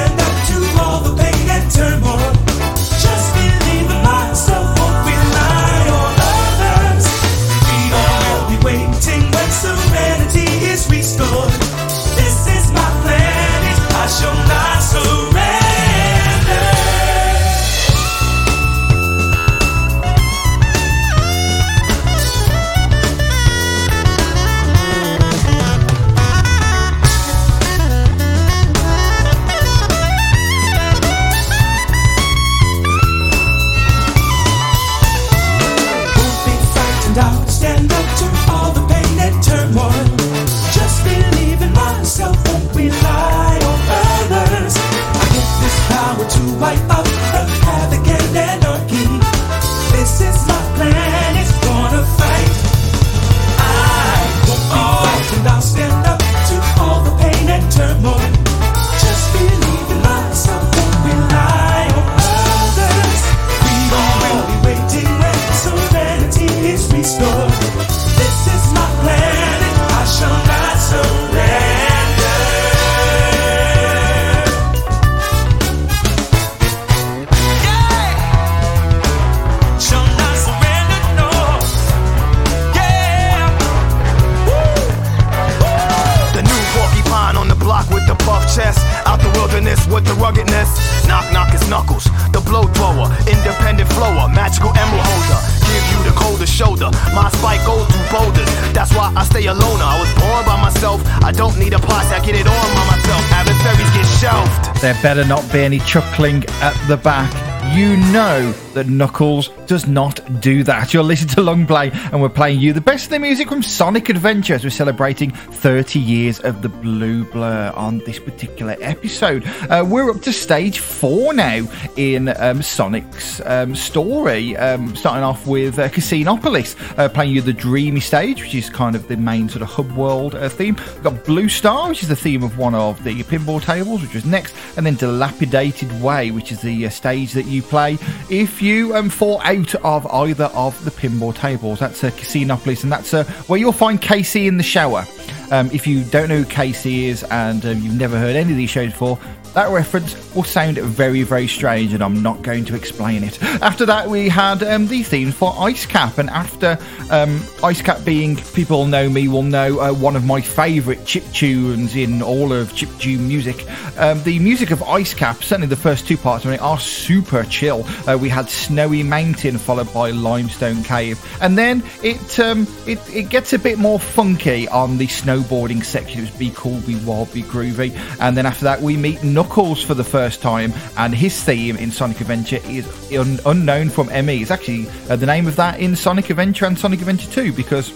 knuckles. 91.70 92.04
The 92.34 92.42
blow 92.44 92.66
thrower. 92.74 93.06
Independent 93.30 93.88
flower. 93.94 94.28
Magical 94.28 94.74
emerald 94.74 95.06
holder. 95.06 95.40
Give 95.70 95.86
you 95.94 96.00
the 96.10 96.14
coldest 96.18 96.52
shoulder. 96.52 96.90
My 97.14 97.30
spike 97.30 97.64
goes 97.64 97.86
through 97.86 98.08
boulders. 98.10 98.50
That's 98.74 98.92
why 98.92 99.14
I 99.14 99.24
stay 99.24 99.46
alone. 99.46 99.80
I 99.80 99.94
was 100.02 100.10
born 100.18 100.44
by 100.44 100.60
myself. 100.60 101.00
I 101.22 101.30
don't 101.30 101.56
need 101.56 101.72
a 101.72 101.78
posse. 101.78 102.12
I 102.12 102.20
get 102.20 102.34
it 102.34 102.46
on 102.46 102.68
by 102.74 102.84
myself. 102.90 103.22
Adversaries 103.30 103.90
get 103.94 104.06
shelved. 104.18 104.82
There 104.82 104.98
better 105.00 105.24
not 105.24 105.46
be 105.52 105.60
any 105.60 105.78
chuckling 105.78 106.44
at 106.60 106.74
the 106.88 106.96
back. 106.96 107.30
You 107.72 107.96
know 107.96 108.50
that 108.74 108.88
Knuckles 108.88 109.48
does 109.66 109.86
not 109.86 110.40
do 110.40 110.64
that. 110.64 110.92
You're 110.92 111.04
listening 111.04 111.34
to 111.36 111.42
Long 111.42 111.64
Play, 111.68 111.92
and 111.92 112.20
we're 112.20 112.28
playing 112.28 112.58
you 112.58 112.72
the 112.72 112.80
best 112.80 113.04
of 113.04 113.10
the 113.10 113.20
music 113.20 113.48
from 113.48 113.62
Sonic 113.62 114.08
Adventure 114.08 114.54
as 114.54 114.64
we're 114.64 114.70
celebrating 114.70 115.30
30 115.30 116.00
years 116.00 116.40
of 116.40 116.62
the 116.62 116.68
Blue 116.68 117.24
Blur 117.24 117.72
on 117.76 117.98
this 117.98 118.18
particular 118.18 118.76
episode. 118.80 119.44
Uh, 119.70 119.84
we're 119.86 120.10
up 120.10 120.20
to 120.22 120.32
stage 120.32 120.80
four 120.80 121.32
now 121.32 121.64
in 121.94 122.30
um, 122.40 122.62
Sonic's 122.62 123.40
um, 123.46 123.76
story, 123.76 124.56
um, 124.56 124.96
starting 124.96 125.22
off 125.22 125.46
with 125.46 125.78
uh, 125.78 125.88
Casinopolis, 125.88 126.74
uh, 126.98 127.08
playing 127.08 127.32
you 127.32 127.40
the 127.40 127.52
dreamy 127.52 128.00
stage, 128.00 128.42
which 128.42 128.56
is 128.56 128.68
kind 128.68 128.96
of 128.96 129.06
the 129.06 129.16
main 129.16 129.48
sort 129.48 129.62
of 129.62 129.68
hub 129.68 129.92
world 129.92 130.34
uh, 130.34 130.48
theme. 130.48 130.74
We've 130.94 131.04
got 131.04 131.24
Blue 131.24 131.48
Star, 131.48 131.88
which 131.88 132.02
is 132.02 132.08
the 132.08 132.16
theme 132.16 132.42
of 132.42 132.58
one 132.58 132.74
of 132.74 133.02
the 133.04 133.22
pinball 133.22 133.62
tables, 133.62 134.02
which 134.02 134.14
was 134.14 134.24
next, 134.24 134.56
and 134.76 134.84
then 134.84 134.96
Dilapidated 134.96 136.02
Way, 136.02 136.32
which 136.32 136.50
is 136.50 136.60
the 136.60 136.86
uh, 136.86 136.90
stage 136.90 137.32
that 137.34 137.46
you 137.46 137.59
play 137.62 137.98
if 138.28 138.62
you 138.62 138.94
um, 138.94 139.10
fall 139.10 139.40
out 139.42 139.74
of 139.76 140.06
either 140.06 140.46
of 140.46 140.82
the 140.84 140.90
pinball 140.90 141.34
tables. 141.34 141.78
That's 141.78 142.02
a 142.04 142.08
uh, 142.08 142.10
Casinopolis, 142.10 142.82
and 142.82 142.92
that's 142.92 143.14
uh, 143.14 143.24
where 143.46 143.58
you'll 143.58 143.72
find 143.72 144.00
Casey 144.00 144.46
in 144.46 144.56
the 144.56 144.62
shower. 144.62 145.06
Um, 145.50 145.68
if 145.72 145.86
you 145.86 146.04
don't 146.04 146.28
know 146.28 146.38
who 146.38 146.44
Casey 146.44 147.06
is 147.06 147.24
and 147.24 147.66
um, 147.66 147.78
you've 147.80 147.98
never 147.98 148.16
heard 148.18 148.36
any 148.36 148.52
of 148.52 148.56
these 148.56 148.70
shows 148.70 148.92
before, 148.92 149.18
that 149.54 149.70
reference 149.70 150.16
will 150.34 150.44
sound 150.44 150.78
very, 150.78 151.22
very 151.22 151.48
strange, 151.48 151.92
and 151.92 152.02
I'm 152.02 152.22
not 152.22 152.42
going 152.42 152.64
to 152.66 152.74
explain 152.74 153.24
it. 153.24 153.42
After 153.42 153.84
that, 153.86 154.08
we 154.08 154.28
had 154.28 154.62
um, 154.62 154.86
the 154.86 155.02
theme 155.02 155.32
for 155.32 155.54
Ice 155.58 155.86
Cap, 155.86 156.18
and 156.18 156.30
after 156.30 156.78
um, 157.10 157.42
Ice 157.64 157.82
Cap 157.82 158.04
being, 158.04 158.36
people 158.36 158.86
know 158.86 159.08
me, 159.08 159.28
will 159.28 159.42
know 159.42 159.80
uh, 159.80 159.92
one 159.92 160.16
of 160.16 160.24
my 160.24 160.40
favourite 160.40 161.04
chip 161.04 161.24
tunes 161.32 161.96
in 161.96 162.22
all 162.22 162.52
of 162.52 162.74
chip 162.74 162.90
tune 162.98 163.26
music. 163.26 163.66
Um, 163.98 164.22
the 164.22 164.38
music 164.38 164.70
of 164.70 164.82
Ice 164.84 165.14
Cap, 165.14 165.42
certainly 165.42 165.66
the 165.66 165.76
first 165.76 166.06
two 166.06 166.16
parts 166.16 166.44
of 166.44 166.52
it, 166.52 166.60
are 166.60 166.78
super 166.78 167.42
chill. 167.44 167.84
Uh, 168.06 168.16
we 168.16 168.28
had 168.28 168.48
Snowy 168.48 169.02
Mountain 169.02 169.58
followed 169.58 169.92
by 169.92 170.10
Limestone 170.10 170.82
Cave, 170.84 171.18
and 171.40 171.58
then 171.58 171.82
it 172.02 172.38
um, 172.38 172.66
it, 172.86 172.98
it 173.12 173.30
gets 173.30 173.52
a 173.52 173.58
bit 173.58 173.78
more 173.78 173.98
funky 173.98 174.68
on 174.68 174.98
the 174.98 175.06
snowboarding 175.06 175.84
section. 175.84 176.20
It 176.20 176.30
was 176.30 176.38
Be 176.38 176.52
Cool, 176.54 176.80
Be 176.80 176.96
Wild, 177.04 177.32
Be 177.32 177.42
Groovy, 177.42 177.96
and 178.20 178.36
then 178.36 178.46
after 178.46 178.64
that, 178.64 178.80
we 178.80 178.96
meet 178.96 179.22
Knuckles 179.40 179.82
for 179.82 179.94
the 179.94 180.04
first 180.04 180.42
time, 180.42 180.70
and 180.98 181.14
his 181.14 181.42
theme 181.42 181.78
in 181.78 181.90
Sonic 181.90 182.20
Adventure 182.20 182.60
is 182.64 182.86
un- 183.10 183.40
unknown 183.46 183.88
from 183.88 184.08
ME. 184.08 184.42
It's 184.42 184.50
actually 184.50 184.86
uh, 185.08 185.16
the 185.16 185.24
name 185.24 185.46
of 185.46 185.56
that 185.56 185.80
in 185.80 185.96
Sonic 185.96 186.28
Adventure 186.28 186.66
and 186.66 186.78
Sonic 186.78 186.98
Adventure 186.98 187.30
2 187.30 187.54
because 187.54 187.88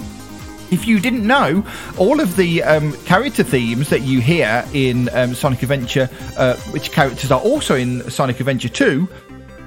if 0.72 0.86
you 0.86 0.98
didn't 0.98 1.26
know, 1.26 1.62
all 1.98 2.18
of 2.18 2.36
the 2.36 2.62
um, 2.62 2.94
character 3.04 3.42
themes 3.42 3.90
that 3.90 4.00
you 4.00 4.22
hear 4.22 4.64
in 4.72 5.10
um, 5.10 5.34
Sonic 5.34 5.62
Adventure, 5.62 6.08
uh, 6.38 6.56
which 6.72 6.92
characters 6.92 7.30
are 7.30 7.40
also 7.40 7.74
in 7.74 8.10
Sonic 8.10 8.40
Adventure 8.40 8.70
2, 8.70 9.06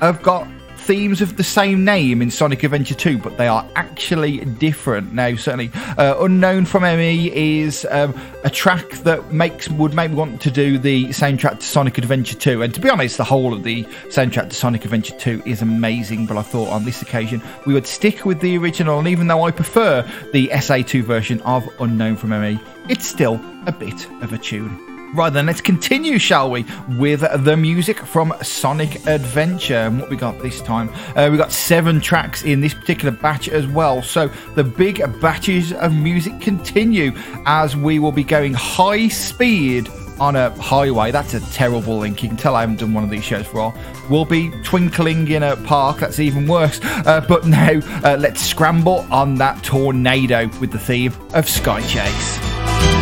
have 0.01 0.23
got 0.23 0.47
themes 0.87 1.21
of 1.21 1.35
the 1.35 1.43
same 1.43 1.83
name 1.83 2.21
in 2.21 2.31
Sonic 2.31 2.63
Adventure 2.63 2.95
2, 2.95 3.17
but 3.17 3.37
they 3.37 3.49
are 3.49 3.67
actually 3.75 4.37
different. 4.37 5.11
Now, 5.11 5.35
certainly, 5.35 5.69
uh, 5.97 6.15
Unknown 6.21 6.63
from 6.63 6.83
ME 6.83 7.29
is 7.35 7.85
um, 7.91 8.17
a 8.45 8.49
track 8.49 8.89
that 8.99 9.33
makes 9.33 9.67
would 9.67 9.93
make 9.93 10.11
me 10.11 10.15
want 10.15 10.39
to 10.43 10.49
do 10.49 10.77
the 10.77 11.07
soundtrack 11.07 11.59
to 11.59 11.65
Sonic 11.65 11.97
Adventure 11.97 12.37
2. 12.37 12.61
And 12.61 12.73
to 12.73 12.79
be 12.79 12.89
honest, 12.89 13.17
the 13.17 13.25
whole 13.25 13.53
of 13.53 13.63
the 13.63 13.83
soundtrack 13.83 14.49
to 14.49 14.55
Sonic 14.55 14.85
Adventure 14.85 15.17
2 15.17 15.43
is 15.45 15.61
amazing, 15.61 16.25
but 16.25 16.37
I 16.37 16.41
thought 16.41 16.69
on 16.69 16.85
this 16.85 17.01
occasion 17.01 17.41
we 17.65 17.73
would 17.73 17.85
stick 17.85 18.23
with 18.23 18.39
the 18.39 18.57
original. 18.57 18.97
And 18.97 19.09
even 19.09 19.27
though 19.27 19.43
I 19.43 19.51
prefer 19.51 20.09
the 20.31 20.47
SA2 20.47 21.03
version 21.03 21.41
of 21.41 21.67
Unknown 21.81 22.15
from 22.15 22.29
ME, 22.29 22.57
it's 22.87 23.05
still 23.05 23.41
a 23.65 23.73
bit 23.73 24.09
of 24.21 24.31
a 24.31 24.37
tune. 24.37 24.86
Right 25.13 25.31
then, 25.31 25.45
let's 25.45 25.61
continue, 25.61 26.19
shall 26.19 26.51
we, 26.51 26.65
with 26.97 27.21
the 27.43 27.55
music 27.55 27.97
from 27.99 28.33
Sonic 28.41 29.07
Adventure. 29.07 29.75
And 29.75 29.99
what 29.99 30.09
we 30.09 30.17
got 30.17 30.39
this 30.39 30.61
time? 30.61 30.89
Uh, 31.15 31.29
we 31.31 31.37
got 31.37 31.51
seven 31.51 32.01
tracks 32.01 32.43
in 32.43 32.59
this 32.59 32.73
particular 32.73 33.11
batch 33.11 33.47
as 33.47 33.65
well. 33.67 34.01
So 34.01 34.27
the 34.55 34.63
big 34.63 35.01
batches 35.21 35.71
of 35.71 35.93
music 35.95 36.39
continue 36.41 37.13
as 37.45 37.75
we 37.75 37.99
will 37.99 38.11
be 38.11 38.23
going 38.23 38.53
high 38.53 39.07
speed 39.07 39.89
on 40.19 40.35
a 40.35 40.49
highway. 40.61 41.11
That's 41.11 41.33
a 41.33 41.39
terrible 41.51 41.97
link. 41.97 42.21
You 42.21 42.29
can 42.29 42.37
tell 42.37 42.55
I 42.55 42.61
haven't 42.61 42.79
done 42.79 42.93
one 42.93 43.03
of 43.03 43.09
these 43.09 43.23
shows 43.23 43.47
for 43.47 43.59
a 43.59 43.69
while. 43.69 43.77
We'll 44.09 44.25
be 44.25 44.51
twinkling 44.63 45.29
in 45.29 45.43
a 45.43 45.55
park. 45.55 45.99
That's 45.99 46.19
even 46.19 46.47
worse. 46.47 46.79
Uh, 46.83 47.25
but 47.27 47.45
now, 47.45 47.79
uh, 48.03 48.17
let's 48.19 48.41
scramble 48.41 49.05
on 49.09 49.35
that 49.35 49.63
tornado 49.63 50.47
with 50.59 50.71
the 50.71 50.79
theme 50.79 51.13
of 51.33 51.47
Sky 51.47 51.81
Chase. 51.81 52.96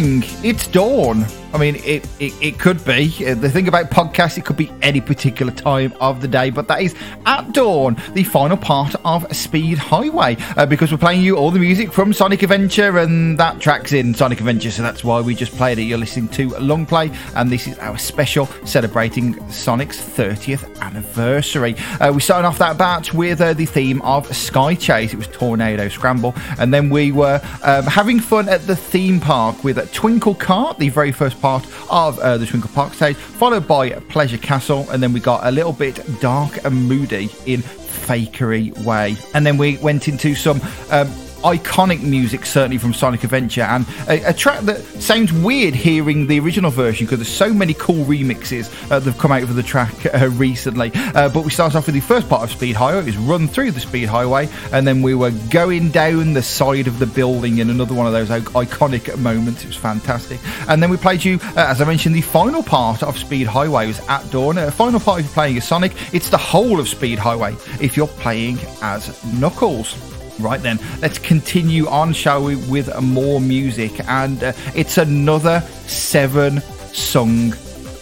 Morning. 0.00 0.24
It's 0.42 0.66
dawn. 0.66 1.24
I 1.52 1.58
mean, 1.58 1.76
it, 1.76 2.04
it, 2.18 2.32
it 2.42 2.58
could 2.58 2.84
be. 2.84 3.14
Uh, 3.24 3.34
The 3.34 3.48
thing 3.48 3.68
about 3.68 3.92
podcasts, 3.92 4.36
it 4.36 4.44
could 4.44 4.56
be 4.56 4.72
any 4.82 5.00
particular 5.00 5.52
time 5.52 5.94
of 6.00 6.20
the 6.20 6.26
day, 6.26 6.50
but 6.50 6.66
that 6.66 6.82
is 6.82 6.96
at 7.26 7.52
dawn, 7.52 7.96
the 8.12 8.24
final 8.24 8.56
part 8.56 8.96
of 9.04 9.24
Speed 9.34 9.78
Highway, 9.78 10.36
uh, 10.56 10.66
because 10.66 10.90
we're 10.90 10.98
playing 10.98 11.22
you 11.22 11.36
all 11.36 11.52
the 11.52 11.60
music 11.60 11.92
from 11.92 12.12
Sonic 12.12 12.42
Adventure, 12.42 12.98
and 12.98 13.38
that 13.38 13.60
track's 13.60 13.92
in 13.92 14.14
Sonic 14.14 14.40
Adventure, 14.40 14.72
so 14.72 14.82
that's 14.82 15.04
why 15.04 15.20
we 15.20 15.32
just 15.32 15.52
played 15.56 15.78
it. 15.78 15.82
You're 15.82 15.98
listening 15.98 16.28
to 16.30 16.48
Long 16.58 16.86
Play, 16.86 17.12
and 17.36 17.52
this 17.52 17.68
is 17.68 17.78
our 17.78 17.96
special 17.96 18.46
celebrating 18.64 19.48
Sonic's 19.48 20.00
30th 20.00 20.73
anniversary. 21.18 21.74
Uh, 22.00 22.12
we 22.14 22.20
started 22.20 22.46
off 22.46 22.58
that 22.58 22.78
batch 22.78 23.14
with 23.14 23.40
uh, 23.40 23.52
the 23.52 23.66
theme 23.66 24.02
of 24.02 24.34
Sky 24.34 24.74
Chase. 24.74 25.12
It 25.12 25.16
was 25.16 25.28
Tornado 25.28 25.88
Scramble, 25.88 26.34
and 26.58 26.72
then 26.72 26.90
we 26.90 27.12
were 27.12 27.40
um, 27.62 27.84
having 27.84 28.20
fun 28.20 28.48
at 28.48 28.66
the 28.66 28.76
theme 28.76 29.20
park 29.20 29.62
with 29.64 29.92
Twinkle 29.92 30.34
Cart, 30.34 30.78
the 30.78 30.88
very 30.88 31.12
first 31.12 31.40
part 31.40 31.64
of 31.90 32.18
uh, 32.18 32.36
the 32.38 32.46
Twinkle 32.46 32.70
Park 32.74 32.94
stage, 32.94 33.16
followed 33.16 33.66
by 33.66 33.90
Pleasure 33.90 34.38
Castle, 34.38 34.88
and 34.90 35.02
then 35.02 35.12
we 35.12 35.20
got 35.20 35.46
a 35.46 35.50
little 35.50 35.72
bit 35.72 36.00
dark 36.20 36.64
and 36.64 36.88
moody 36.88 37.30
in 37.46 37.62
Fakery 37.62 38.76
Way, 38.84 39.16
and 39.34 39.46
then 39.46 39.56
we 39.56 39.78
went 39.78 40.08
into 40.08 40.34
some. 40.34 40.60
Um, 40.90 41.12
iconic 41.44 42.02
music, 42.02 42.46
certainly 42.46 42.78
from 42.78 42.94
Sonic 42.94 43.22
Adventure, 43.22 43.62
and 43.62 43.86
a, 44.08 44.30
a 44.30 44.32
track 44.32 44.62
that 44.62 44.80
sounds 45.00 45.32
weird 45.32 45.74
hearing 45.74 46.26
the 46.26 46.40
original 46.40 46.70
version 46.70 47.06
because 47.06 47.18
there's 47.18 47.28
so 47.28 47.52
many 47.52 47.74
cool 47.74 48.04
remixes 48.06 48.72
uh, 48.90 48.98
that 48.98 49.04
have 49.04 49.18
come 49.18 49.30
out 49.30 49.42
of 49.42 49.54
the 49.54 49.62
track 49.62 49.94
uh, 50.14 50.28
recently. 50.32 50.90
Uh, 50.94 51.28
but 51.28 51.44
we 51.44 51.50
start 51.50 51.74
off 51.74 51.86
with 51.86 51.94
the 51.94 52.00
first 52.00 52.28
part 52.28 52.42
of 52.42 52.50
Speed 52.50 52.74
Highway, 52.76 53.00
it 53.00 53.06
was 53.06 53.18
run 53.18 53.46
through 53.46 53.72
the 53.72 53.80
Speed 53.80 54.08
Highway, 54.08 54.48
and 54.72 54.86
then 54.86 55.02
we 55.02 55.14
were 55.14 55.32
going 55.50 55.90
down 55.90 56.32
the 56.32 56.42
side 56.42 56.86
of 56.86 56.98
the 56.98 57.06
building 57.06 57.58
in 57.58 57.68
another 57.68 57.94
one 57.94 58.06
of 58.06 58.12
those 58.12 58.30
iconic 58.30 59.16
moments. 59.18 59.62
It 59.64 59.68
was 59.68 59.76
fantastic. 59.76 60.40
And 60.68 60.82
then 60.82 60.90
we 60.90 60.96
played 60.96 61.24
you, 61.24 61.38
uh, 61.56 61.66
as 61.68 61.82
I 61.82 61.84
mentioned, 61.84 62.14
the 62.14 62.22
final 62.22 62.62
part 62.62 63.02
of 63.02 63.18
Speed 63.18 63.46
Highway 63.46 63.86
was 63.86 64.00
at 64.08 64.28
dawn. 64.30 64.56
Uh, 64.56 64.70
final 64.70 64.98
part 64.98 65.20
if 65.20 65.26
you're 65.26 65.34
playing 65.34 65.56
as 65.58 65.68
Sonic, 65.68 65.92
it's 66.14 66.30
the 66.30 66.38
whole 66.38 66.80
of 66.80 66.88
Speed 66.88 67.18
Highway 67.18 67.54
if 67.80 67.96
you're 67.96 68.06
playing 68.06 68.58
as 68.80 69.22
Knuckles. 69.34 70.13
Right 70.38 70.60
then, 70.60 70.78
let's 71.00 71.18
continue 71.18 71.86
on, 71.88 72.12
shall 72.12 72.44
we, 72.44 72.56
with 72.56 73.00
more 73.00 73.40
music. 73.40 73.92
And 74.08 74.42
uh, 74.42 74.52
it's 74.74 74.98
another 74.98 75.60
seven 75.86 76.60
song 76.92 77.54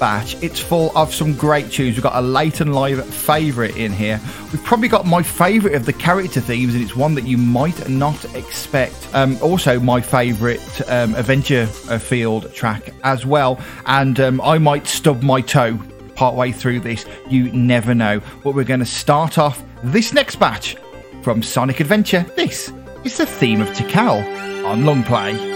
batch. 0.02 0.34
It's 0.42 0.58
full 0.58 0.90
of 0.96 1.14
some 1.14 1.34
great 1.34 1.70
tunes. 1.70 1.94
We've 1.94 2.02
got 2.02 2.16
a 2.16 2.20
late 2.20 2.60
and 2.60 2.74
live 2.74 3.06
favourite 3.06 3.76
in 3.76 3.92
here. 3.92 4.20
We've 4.50 4.64
probably 4.64 4.88
got 4.88 5.06
my 5.06 5.22
favourite 5.22 5.76
of 5.76 5.86
the 5.86 5.92
character 5.92 6.40
themes, 6.40 6.74
and 6.74 6.82
it's 6.82 6.96
one 6.96 7.14
that 7.14 7.24
you 7.24 7.36
might 7.38 7.88
not 7.88 8.24
expect. 8.34 8.96
Um, 9.14 9.38
also, 9.40 9.78
my 9.78 10.00
favourite 10.00 10.90
um, 10.90 11.14
Adventure 11.14 11.68
uh, 11.88 11.98
Field 11.98 12.52
track 12.52 12.92
as 13.04 13.24
well. 13.24 13.60
And 13.86 14.18
um, 14.18 14.40
I 14.40 14.58
might 14.58 14.88
stub 14.88 15.22
my 15.22 15.40
toe 15.40 15.78
partway 16.16 16.50
through 16.50 16.80
this. 16.80 17.06
You 17.28 17.52
never 17.52 17.94
know. 17.94 18.20
But 18.42 18.56
we're 18.56 18.64
going 18.64 18.80
to 18.80 18.86
start 18.86 19.38
off 19.38 19.62
this 19.84 20.12
next 20.12 20.36
batch 20.36 20.76
from 21.22 21.42
Sonic 21.42 21.80
Adventure, 21.80 22.26
this 22.36 22.72
is 23.04 23.16
the 23.16 23.26
theme 23.26 23.60
of 23.60 23.68
Tikal 23.68 24.64
on 24.66 24.84
Long 24.84 25.02
Play. 25.04 25.51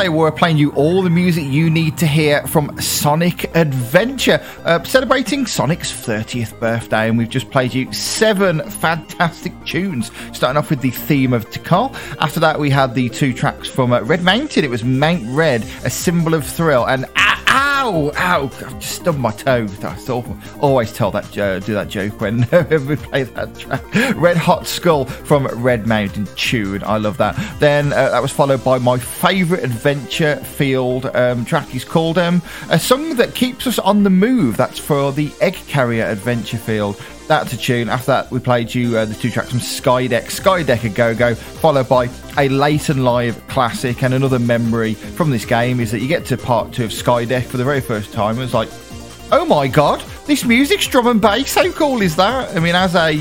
Play 0.00 0.08
we're 0.08 0.32
playing 0.32 0.56
you 0.56 0.72
all 0.72 1.02
the 1.02 1.10
music 1.10 1.44
you 1.44 1.68
need 1.68 1.98
to 1.98 2.06
hear 2.06 2.46
from 2.46 2.74
Sonic 2.80 3.54
Adventure, 3.54 4.42
uh, 4.64 4.82
celebrating 4.82 5.44
Sonic's 5.44 5.92
30th 5.92 6.58
birthday, 6.58 7.10
and 7.10 7.18
we've 7.18 7.28
just 7.28 7.50
played 7.50 7.74
you 7.74 7.92
seven 7.92 8.62
fantastic 8.70 9.52
tunes, 9.66 10.10
starting 10.32 10.56
off 10.56 10.70
with 10.70 10.80
the 10.80 10.90
theme 10.90 11.34
of 11.34 11.50
Tikal. 11.50 11.94
After 12.18 12.40
that, 12.40 12.58
we 12.58 12.70
had 12.70 12.94
the 12.94 13.10
two 13.10 13.34
tracks 13.34 13.68
from 13.68 13.92
uh, 13.92 14.00
Red 14.00 14.22
Mountain. 14.22 14.64
It 14.64 14.70
was 14.70 14.84
Mount 14.84 15.22
Red, 15.36 15.64
a 15.84 15.90
symbol 15.90 16.32
of 16.32 16.46
thrill, 16.46 16.86
and 16.86 17.04
ow, 17.90 18.12
ow, 18.16 18.44
I've 18.44 18.78
just 18.78 18.96
stubbed 18.96 19.18
my 19.18 19.32
toe. 19.32 19.66
That's 19.66 20.08
awful. 20.08 20.36
Always 20.60 20.92
tell 20.92 21.10
that 21.10 21.36
uh, 21.36 21.58
do 21.60 21.74
that 21.74 21.88
joke 21.88 22.20
when 22.20 22.40
we 22.40 22.96
play 22.96 23.24
that 23.24 23.54
track. 23.56 23.82
Red 24.16 24.36
Hot 24.36 24.66
Skull 24.66 25.04
from 25.04 25.46
Red 25.46 25.86
Mountain 25.86 26.28
Tune. 26.36 26.82
I 26.84 26.98
love 26.98 27.16
that. 27.18 27.36
Then 27.58 27.92
uh, 27.92 28.10
that 28.10 28.22
was 28.22 28.32
followed 28.32 28.62
by 28.64 28.78
my 28.78 28.98
favourite 28.98 29.64
adventure 29.64 30.36
field 30.36 31.06
um, 31.06 31.44
track. 31.44 31.68
He's 31.68 31.84
called 31.84 32.18
um, 32.18 32.42
a 32.70 32.78
song 32.78 33.16
that 33.16 33.34
keeps 33.34 33.66
us 33.66 33.78
on 33.78 34.02
the 34.02 34.10
move. 34.10 34.56
That's 34.56 34.78
for 34.78 35.12
the 35.12 35.32
Egg 35.40 35.54
Carrier 35.66 36.04
Adventure 36.04 36.58
Field. 36.58 37.00
That's 37.30 37.52
a 37.52 37.56
tune. 37.56 37.88
After 37.88 38.06
that, 38.06 38.30
we 38.32 38.40
played 38.40 38.74
you 38.74 38.96
uh, 38.98 39.04
the 39.04 39.14
two 39.14 39.30
tracks 39.30 39.50
from 39.50 39.60
Skydeck, 39.60 40.24
Skydeck 40.24 40.82
a 40.82 40.88
Go 40.88 41.14
Go, 41.14 41.36
followed 41.36 41.88
by 41.88 42.08
a 42.40 42.48
late 42.48 42.88
and 42.88 43.04
live 43.04 43.46
classic. 43.48 44.02
And 44.02 44.14
another 44.14 44.38
memory 44.38 44.94
from 44.94 45.30
this 45.30 45.44
game 45.44 45.78
is 45.78 45.90
that 45.90 46.00
you 46.00 46.08
get 46.08 46.24
to 46.26 46.36
part 46.36 46.72
two 46.72 46.84
of 46.84 46.90
Skydeck 46.90 47.44
for 47.44 47.58
the 47.58 47.64
very 47.64 47.80
first 47.80 48.12
time. 48.12 48.38
It 48.38 48.40
was 48.40 48.54
like, 48.54 48.70
oh 49.30 49.44
my 49.44 49.68
god, 49.68 50.02
this 50.26 50.44
music's 50.44 50.86
drum 50.86 51.06
and 51.06 51.20
bass. 51.20 51.54
How 51.54 51.70
cool 51.72 52.00
is 52.00 52.16
that? 52.16 52.56
I 52.56 52.60
mean, 52.60 52.74
as 52.74 52.94
a 52.94 53.16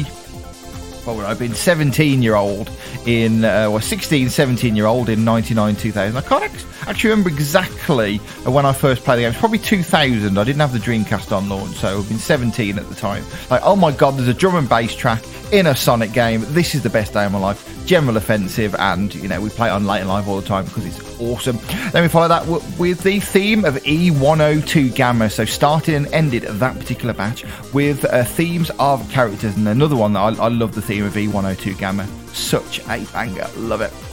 what 1.04 1.18
would 1.18 1.26
I 1.26 1.30
have 1.30 1.40
been 1.40 1.54
17 1.54 2.22
year 2.22 2.36
old 2.36 2.70
in 3.06 3.44
uh, 3.44 3.68
or 3.70 3.82
16 3.82 4.30
17 4.30 4.76
year 4.76 4.86
old 4.86 5.10
in 5.10 5.24
99 5.24 5.76
2000 5.76 6.16
I 6.16 6.22
can't 6.22 6.44
actually 6.90 7.12
remember 7.12 7.30
exactly 7.30 8.18
when 8.46 8.66
I 8.66 8.74
first 8.74 9.04
played 9.04 9.18
the 9.18 9.22
game. 9.22 9.30
It's 9.30 9.40
probably 9.40 9.60
2000 9.60 10.38
I 10.38 10.44
didn't 10.44 10.60
have 10.60 10.74
the 10.74 10.80
Dreamcast 10.80 11.36
on 11.36 11.48
launch 11.48 11.76
so 11.76 12.00
I've 12.00 12.10
been 12.10 12.18
17 12.18 12.80
at 12.80 12.90
the 12.90 12.96
time. 12.96 13.24
Like 13.50 13.62
oh 13.64 13.76
my 13.76 13.92
god 13.92 14.18
there's 14.18 14.28
a 14.28 14.34
drum 14.34 14.56
and 14.56 14.68
bass 14.68 14.96
track 14.96 15.24
in 15.52 15.68
a 15.68 15.76
Sonic 15.76 16.14
game. 16.14 16.44
This 16.50 16.74
is 16.76 16.84
the 16.84 16.90
best 16.90 17.14
day 17.14 17.26
of 17.26 17.32
my 17.32 17.40
life. 17.40 17.86
General 17.86 18.18
offensive 18.18 18.76
and 18.76 19.14
you 19.16 19.28
know 19.28 19.40
we 19.40 19.50
play 19.50 19.68
it 19.68 19.72
on 19.72 19.86
late 19.86 20.02
and 20.02 20.10
live 20.10 20.28
all 20.28 20.42
the 20.42 20.48
time 20.48 20.66
because 20.66 20.86
it's 20.86 21.20
awesome. 21.22 21.60
Then 21.92 22.04
we 22.04 22.10
follow 22.10 22.28
that 22.28 22.46
w- 22.46 22.64
with 22.80 23.02
the 23.02 23.20
theme 23.20 23.66
of 23.66 23.76
E102 23.76 24.94
Gamma. 24.96 25.30
So 25.30 25.46
started 25.46 25.96
and 25.96 26.08
ended 26.08 26.44
that 26.44 26.78
particular 26.80 27.14
batch 27.14 27.46
with 27.74 28.04
uh, 28.06 28.24
themes 28.24 28.72
of 28.80 29.08
characters 29.12 29.56
and 29.56 29.68
another 29.68 29.96
one 29.96 30.14
that 30.14 30.20
I, 30.20 30.46
I 30.46 30.48
love 30.48 30.74
the 30.74 30.82
theme 30.82 31.06
of 31.06 31.14
E102 31.14 31.78
Gamma. 31.78 32.08
Such 32.34 32.80
a 32.88 33.06
banger. 33.12 33.48
Love 33.58 33.82
it 33.82 34.09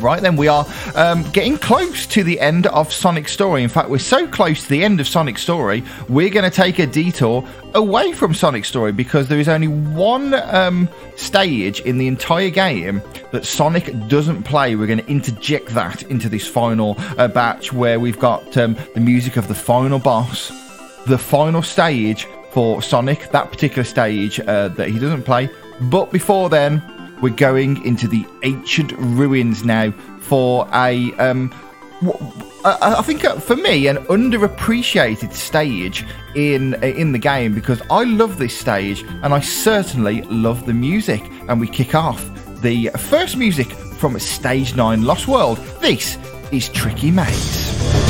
Right 0.00 0.22
then, 0.22 0.36
we 0.36 0.46
are 0.46 0.64
um, 0.94 1.24
getting 1.32 1.58
close 1.58 2.06
to 2.06 2.22
the 2.22 2.38
end 2.38 2.68
of 2.68 2.92
Sonic 2.92 3.28
Story. 3.28 3.64
In 3.64 3.68
fact, 3.68 3.88
we're 3.88 3.98
so 3.98 4.28
close 4.28 4.62
to 4.62 4.68
the 4.68 4.84
end 4.84 5.00
of 5.00 5.08
Sonic 5.08 5.38
Story, 5.38 5.82
we're 6.08 6.30
going 6.30 6.48
to 6.48 6.56
take 6.56 6.78
a 6.78 6.86
detour 6.86 7.44
away 7.74 8.12
from 8.12 8.32
Sonic 8.32 8.64
Story 8.64 8.92
because 8.92 9.26
there 9.26 9.40
is 9.40 9.48
only 9.48 9.66
one 9.66 10.34
um, 10.34 10.88
stage 11.16 11.80
in 11.80 11.98
the 11.98 12.06
entire 12.06 12.50
game 12.50 13.02
that 13.32 13.44
Sonic 13.44 13.92
doesn't 14.06 14.44
play. 14.44 14.76
We're 14.76 14.86
going 14.86 15.00
to 15.00 15.10
interject 15.10 15.70
that 15.70 16.04
into 16.04 16.28
this 16.28 16.46
final 16.46 16.94
uh, 17.18 17.26
batch 17.26 17.72
where 17.72 17.98
we've 17.98 18.20
got 18.20 18.56
um, 18.56 18.76
the 18.94 19.00
music 19.00 19.36
of 19.36 19.48
the 19.48 19.54
final 19.54 19.98
boss, 19.98 20.50
the 21.06 21.18
final 21.18 21.62
stage 21.62 22.28
for 22.52 22.82
Sonic, 22.82 23.30
that 23.30 23.50
particular 23.50 23.84
stage 23.84 24.38
uh, 24.40 24.68
that 24.68 24.88
he 24.88 24.98
doesn't 25.00 25.24
play. 25.24 25.50
But 25.82 26.12
before 26.12 26.48
then, 26.48 26.82
we're 27.22 27.34
going 27.34 27.84
into 27.84 28.08
the 28.08 28.26
ancient 28.42 28.92
ruins 28.92 29.64
now 29.64 29.90
for 30.20 30.68
a 30.72 31.12
um, 31.14 31.52
I 32.64 33.02
think 33.02 33.22
for 33.22 33.56
me 33.56 33.88
an 33.88 33.96
underappreciated 34.06 35.32
stage 35.32 36.04
in 36.36 36.74
in 36.82 37.12
the 37.12 37.18
game 37.18 37.54
because 37.54 37.82
I 37.90 38.04
love 38.04 38.38
this 38.38 38.56
stage 38.56 39.02
and 39.22 39.34
I 39.34 39.40
certainly 39.40 40.22
love 40.22 40.66
the 40.66 40.74
music. 40.74 41.22
And 41.48 41.60
we 41.60 41.66
kick 41.66 41.94
off 41.94 42.24
the 42.60 42.90
first 42.90 43.36
music 43.36 43.70
from 43.72 44.18
stage 44.18 44.76
9 44.76 45.02
Lost 45.02 45.26
World. 45.26 45.58
This 45.80 46.18
is 46.52 46.68
Tricky 46.68 47.10
Maze 47.10 48.07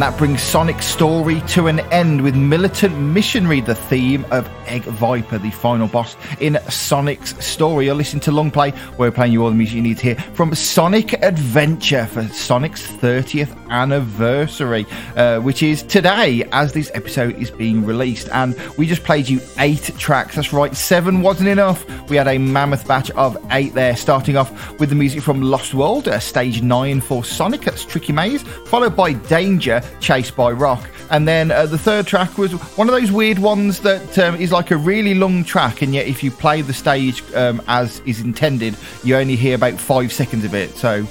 And 0.00 0.10
that 0.10 0.18
brings 0.18 0.40
Sonic's 0.40 0.86
story 0.86 1.42
to 1.48 1.66
an 1.66 1.80
end 1.92 2.22
with 2.22 2.34
Militant 2.34 2.98
Missionary, 2.98 3.60
the 3.60 3.74
theme 3.74 4.24
of 4.30 4.48
Egg 4.66 4.84
Viper, 4.84 5.36
the 5.36 5.50
final 5.50 5.88
boss 5.88 6.16
in 6.38 6.58
Sonic's 6.70 7.44
story. 7.44 7.84
You're 7.84 7.94
listening 7.94 8.20
to 8.20 8.32
Long 8.32 8.50
Play, 8.50 8.70
where 8.70 9.10
we're 9.10 9.14
playing 9.14 9.34
you 9.34 9.42
all 9.42 9.50
the 9.50 9.56
music 9.56 9.76
you 9.76 9.82
need 9.82 9.98
to 9.98 10.02
hear 10.02 10.16
from 10.32 10.54
Sonic 10.54 11.12
Adventure 11.22 12.06
for 12.06 12.26
Sonic's 12.28 12.86
30th 12.86 13.54
anniversary, 13.68 14.86
uh, 15.16 15.40
which 15.40 15.62
is 15.62 15.82
today 15.82 16.48
as 16.52 16.72
this 16.72 16.90
episode 16.94 17.36
is 17.38 17.50
being 17.50 17.84
released. 17.84 18.30
And 18.30 18.56
we 18.78 18.86
just 18.86 19.04
played 19.04 19.28
you 19.28 19.38
eight 19.58 19.92
tracks. 19.98 20.36
That's 20.36 20.52
right, 20.54 20.74
seven 20.74 21.20
wasn't 21.20 21.50
enough. 21.50 21.84
We 22.08 22.16
had 22.16 22.26
a 22.26 22.38
mammoth 22.38 22.88
batch 22.88 23.10
of 23.10 23.36
eight 23.50 23.74
there, 23.74 23.96
starting 23.96 24.38
off 24.38 24.78
with 24.78 24.88
the 24.88 24.94
music 24.94 25.22
from 25.22 25.42
Lost 25.42 25.74
World, 25.74 26.08
uh, 26.08 26.20
stage 26.20 26.62
nine 26.62 27.02
for 27.02 27.22
Sonic, 27.22 27.62
that's 27.62 27.84
Tricky 27.84 28.14
Maze, 28.14 28.42
followed 28.42 28.96
by 28.96 29.12
Danger, 29.12 29.82
chased 29.98 30.36
by 30.36 30.50
Rock. 30.52 30.88
And 31.10 31.26
then 31.26 31.50
uh, 31.50 31.66
the 31.66 31.78
third 31.78 32.06
track 32.06 32.38
was 32.38 32.52
one 32.76 32.88
of 32.88 32.94
those 32.94 33.10
weird 33.10 33.38
ones 33.38 33.80
that 33.80 34.18
um, 34.18 34.36
is 34.36 34.52
like 34.52 34.70
a 34.70 34.76
really 34.76 35.14
long 35.14 35.42
track, 35.42 35.82
and 35.82 35.92
yet 35.92 36.06
if 36.06 36.22
you 36.22 36.30
play 36.30 36.62
the 36.62 36.72
stage 36.72 37.22
um, 37.34 37.60
as 37.66 38.00
is 38.06 38.20
intended, 38.20 38.76
you 39.02 39.16
only 39.16 39.36
hear 39.36 39.56
about 39.56 39.74
five 39.80 40.12
seconds 40.12 40.44
of 40.44 40.54
it. 40.54 40.70
So 40.76 41.06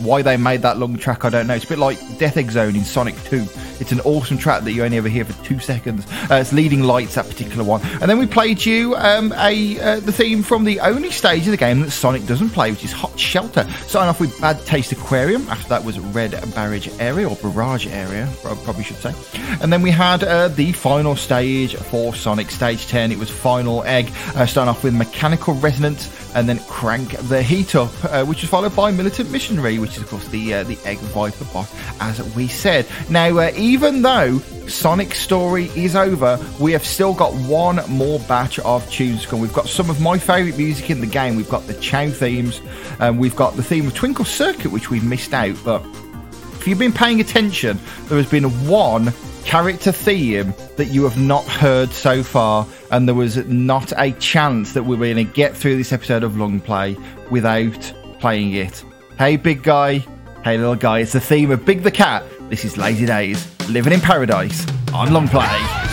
why 0.00 0.22
they 0.22 0.36
made 0.36 0.62
that 0.62 0.78
long 0.78 0.96
track, 0.96 1.24
I 1.24 1.30
don't 1.30 1.46
know. 1.46 1.54
It's 1.54 1.64
a 1.64 1.68
bit 1.68 1.78
like 1.78 1.98
Death 2.18 2.36
Egg 2.36 2.50
Zone 2.50 2.76
in 2.76 2.84
Sonic 2.84 3.14
2. 3.24 3.46
It's 3.80 3.92
an 3.92 4.00
awesome 4.00 4.38
track 4.38 4.62
that 4.62 4.72
you 4.72 4.84
only 4.84 4.96
ever 4.98 5.08
hear 5.08 5.24
for 5.24 5.44
two 5.44 5.58
seconds. 5.58 6.06
Uh, 6.30 6.36
it's 6.36 6.52
Leading 6.52 6.82
Lights, 6.82 7.16
that 7.16 7.26
particular 7.26 7.64
one. 7.64 7.82
And 8.00 8.02
then 8.02 8.18
we 8.18 8.26
played 8.26 8.64
you 8.64 8.94
um, 8.96 9.32
a 9.32 9.80
uh, 9.80 10.00
the 10.00 10.12
theme 10.12 10.42
from 10.42 10.64
the 10.64 10.80
only 10.80 11.10
stage 11.10 11.44
of 11.46 11.50
the 11.50 11.56
game 11.56 11.80
that 11.80 11.90
Sonic 11.90 12.24
doesn't 12.26 12.50
play, 12.50 12.70
which 12.70 12.84
is 12.84 12.92
Hot 12.92 13.18
Shelter. 13.18 13.68
Starting 13.86 14.08
off 14.08 14.20
with 14.20 14.40
Bad 14.40 14.64
Taste 14.64 14.92
Aquarium. 14.92 15.48
After 15.48 15.68
that 15.70 15.84
was 15.84 15.98
Red 15.98 16.30
Barrage 16.54 16.88
Area, 17.00 17.28
or 17.28 17.36
Barrage 17.36 17.86
Area, 17.88 18.28
I 18.44 18.54
probably 18.62 18.84
should 18.84 18.96
say. 18.96 19.12
And 19.60 19.72
then 19.72 19.82
we 19.82 19.90
had 19.90 20.22
uh, 20.22 20.48
the 20.48 20.72
final 20.72 21.16
stage 21.16 21.74
for 21.74 22.14
Sonic, 22.14 22.50
Stage 22.50 22.86
10. 22.86 23.10
It 23.10 23.18
was 23.18 23.30
Final 23.30 23.82
Egg, 23.84 24.10
uh, 24.36 24.46
starting 24.46 24.70
off 24.70 24.84
with 24.84 24.94
Mechanical 24.94 25.54
Resonance 25.54 26.08
and 26.34 26.48
then 26.48 26.58
Crank 26.60 27.16
the 27.28 27.42
Heat 27.42 27.74
Up, 27.74 27.92
uh, 28.04 28.24
which 28.24 28.42
was 28.42 28.50
followed 28.50 28.74
by 28.74 28.90
Militant 28.90 29.30
Missionary, 29.30 29.78
which 29.84 29.96
is, 29.96 30.02
of 30.02 30.08
course, 30.08 30.26
the, 30.28 30.54
uh, 30.54 30.64
the 30.64 30.78
Egg 30.84 30.98
Viper 30.98 31.44
boss, 31.52 31.72
as 32.00 32.20
we 32.34 32.48
said. 32.48 32.86
Now, 33.10 33.38
uh, 33.38 33.52
even 33.54 34.02
though 34.02 34.38
Sonic's 34.66 35.18
story 35.18 35.66
is 35.76 35.94
over, 35.94 36.38
we 36.58 36.72
have 36.72 36.84
still 36.84 37.12
got 37.12 37.34
one 37.34 37.80
more 37.88 38.18
batch 38.20 38.58
of 38.60 38.90
tunes 38.90 39.22
to 39.22 39.28
come. 39.28 39.40
We've 39.40 39.52
got 39.52 39.68
some 39.68 39.90
of 39.90 40.00
my 40.00 40.16
favourite 40.16 40.56
music 40.56 40.88
in 40.88 41.00
the 41.00 41.06
game. 41.06 41.36
We've 41.36 41.48
got 41.48 41.66
the 41.66 41.74
Chao 41.74 42.08
themes, 42.08 42.62
um, 42.98 43.18
we've 43.18 43.36
got 43.36 43.56
the 43.56 43.62
theme 43.62 43.86
of 43.86 43.94
Twinkle 43.94 44.24
Circuit, 44.24 44.70
which 44.70 44.90
we've 44.90 45.04
missed 45.04 45.34
out, 45.34 45.56
but 45.64 45.84
if 46.64 46.68
you've 46.68 46.78
been 46.78 46.92
paying 46.92 47.20
attention, 47.20 47.78
there 48.06 48.16
has 48.16 48.30
been 48.30 48.44
one 48.66 49.12
character 49.44 49.92
theme 49.92 50.54
that 50.76 50.86
you 50.86 51.02
have 51.02 51.18
not 51.18 51.44
heard 51.44 51.92
so 51.92 52.22
far, 52.22 52.66
and 52.90 53.06
there 53.06 53.14
was 53.14 53.36
not 53.46 53.92
a 53.98 54.12
chance 54.12 54.72
that 54.72 54.84
we 54.84 54.96
were 54.96 55.04
going 55.04 55.26
to 55.26 55.30
get 55.30 55.54
through 55.54 55.76
this 55.76 55.92
episode 55.92 56.22
of 56.22 56.38
Long 56.38 56.60
Play 56.60 56.96
without 57.30 57.92
playing 58.18 58.54
it. 58.54 58.82
Hey, 59.18 59.36
big 59.36 59.62
guy. 59.62 59.98
Hey, 60.42 60.58
little 60.58 60.74
guy. 60.74 60.98
It's 60.98 61.12
the 61.12 61.20
theme 61.20 61.52
of 61.52 61.64
Big 61.64 61.84
the 61.84 61.90
Cat. 61.90 62.24
This 62.50 62.64
is 62.64 62.76
Lazy 62.76 63.06
Days, 63.06 63.46
living 63.70 63.92
in 63.92 64.00
paradise 64.00 64.66
on 64.92 65.12
Long 65.12 65.28
Play. 65.28 65.83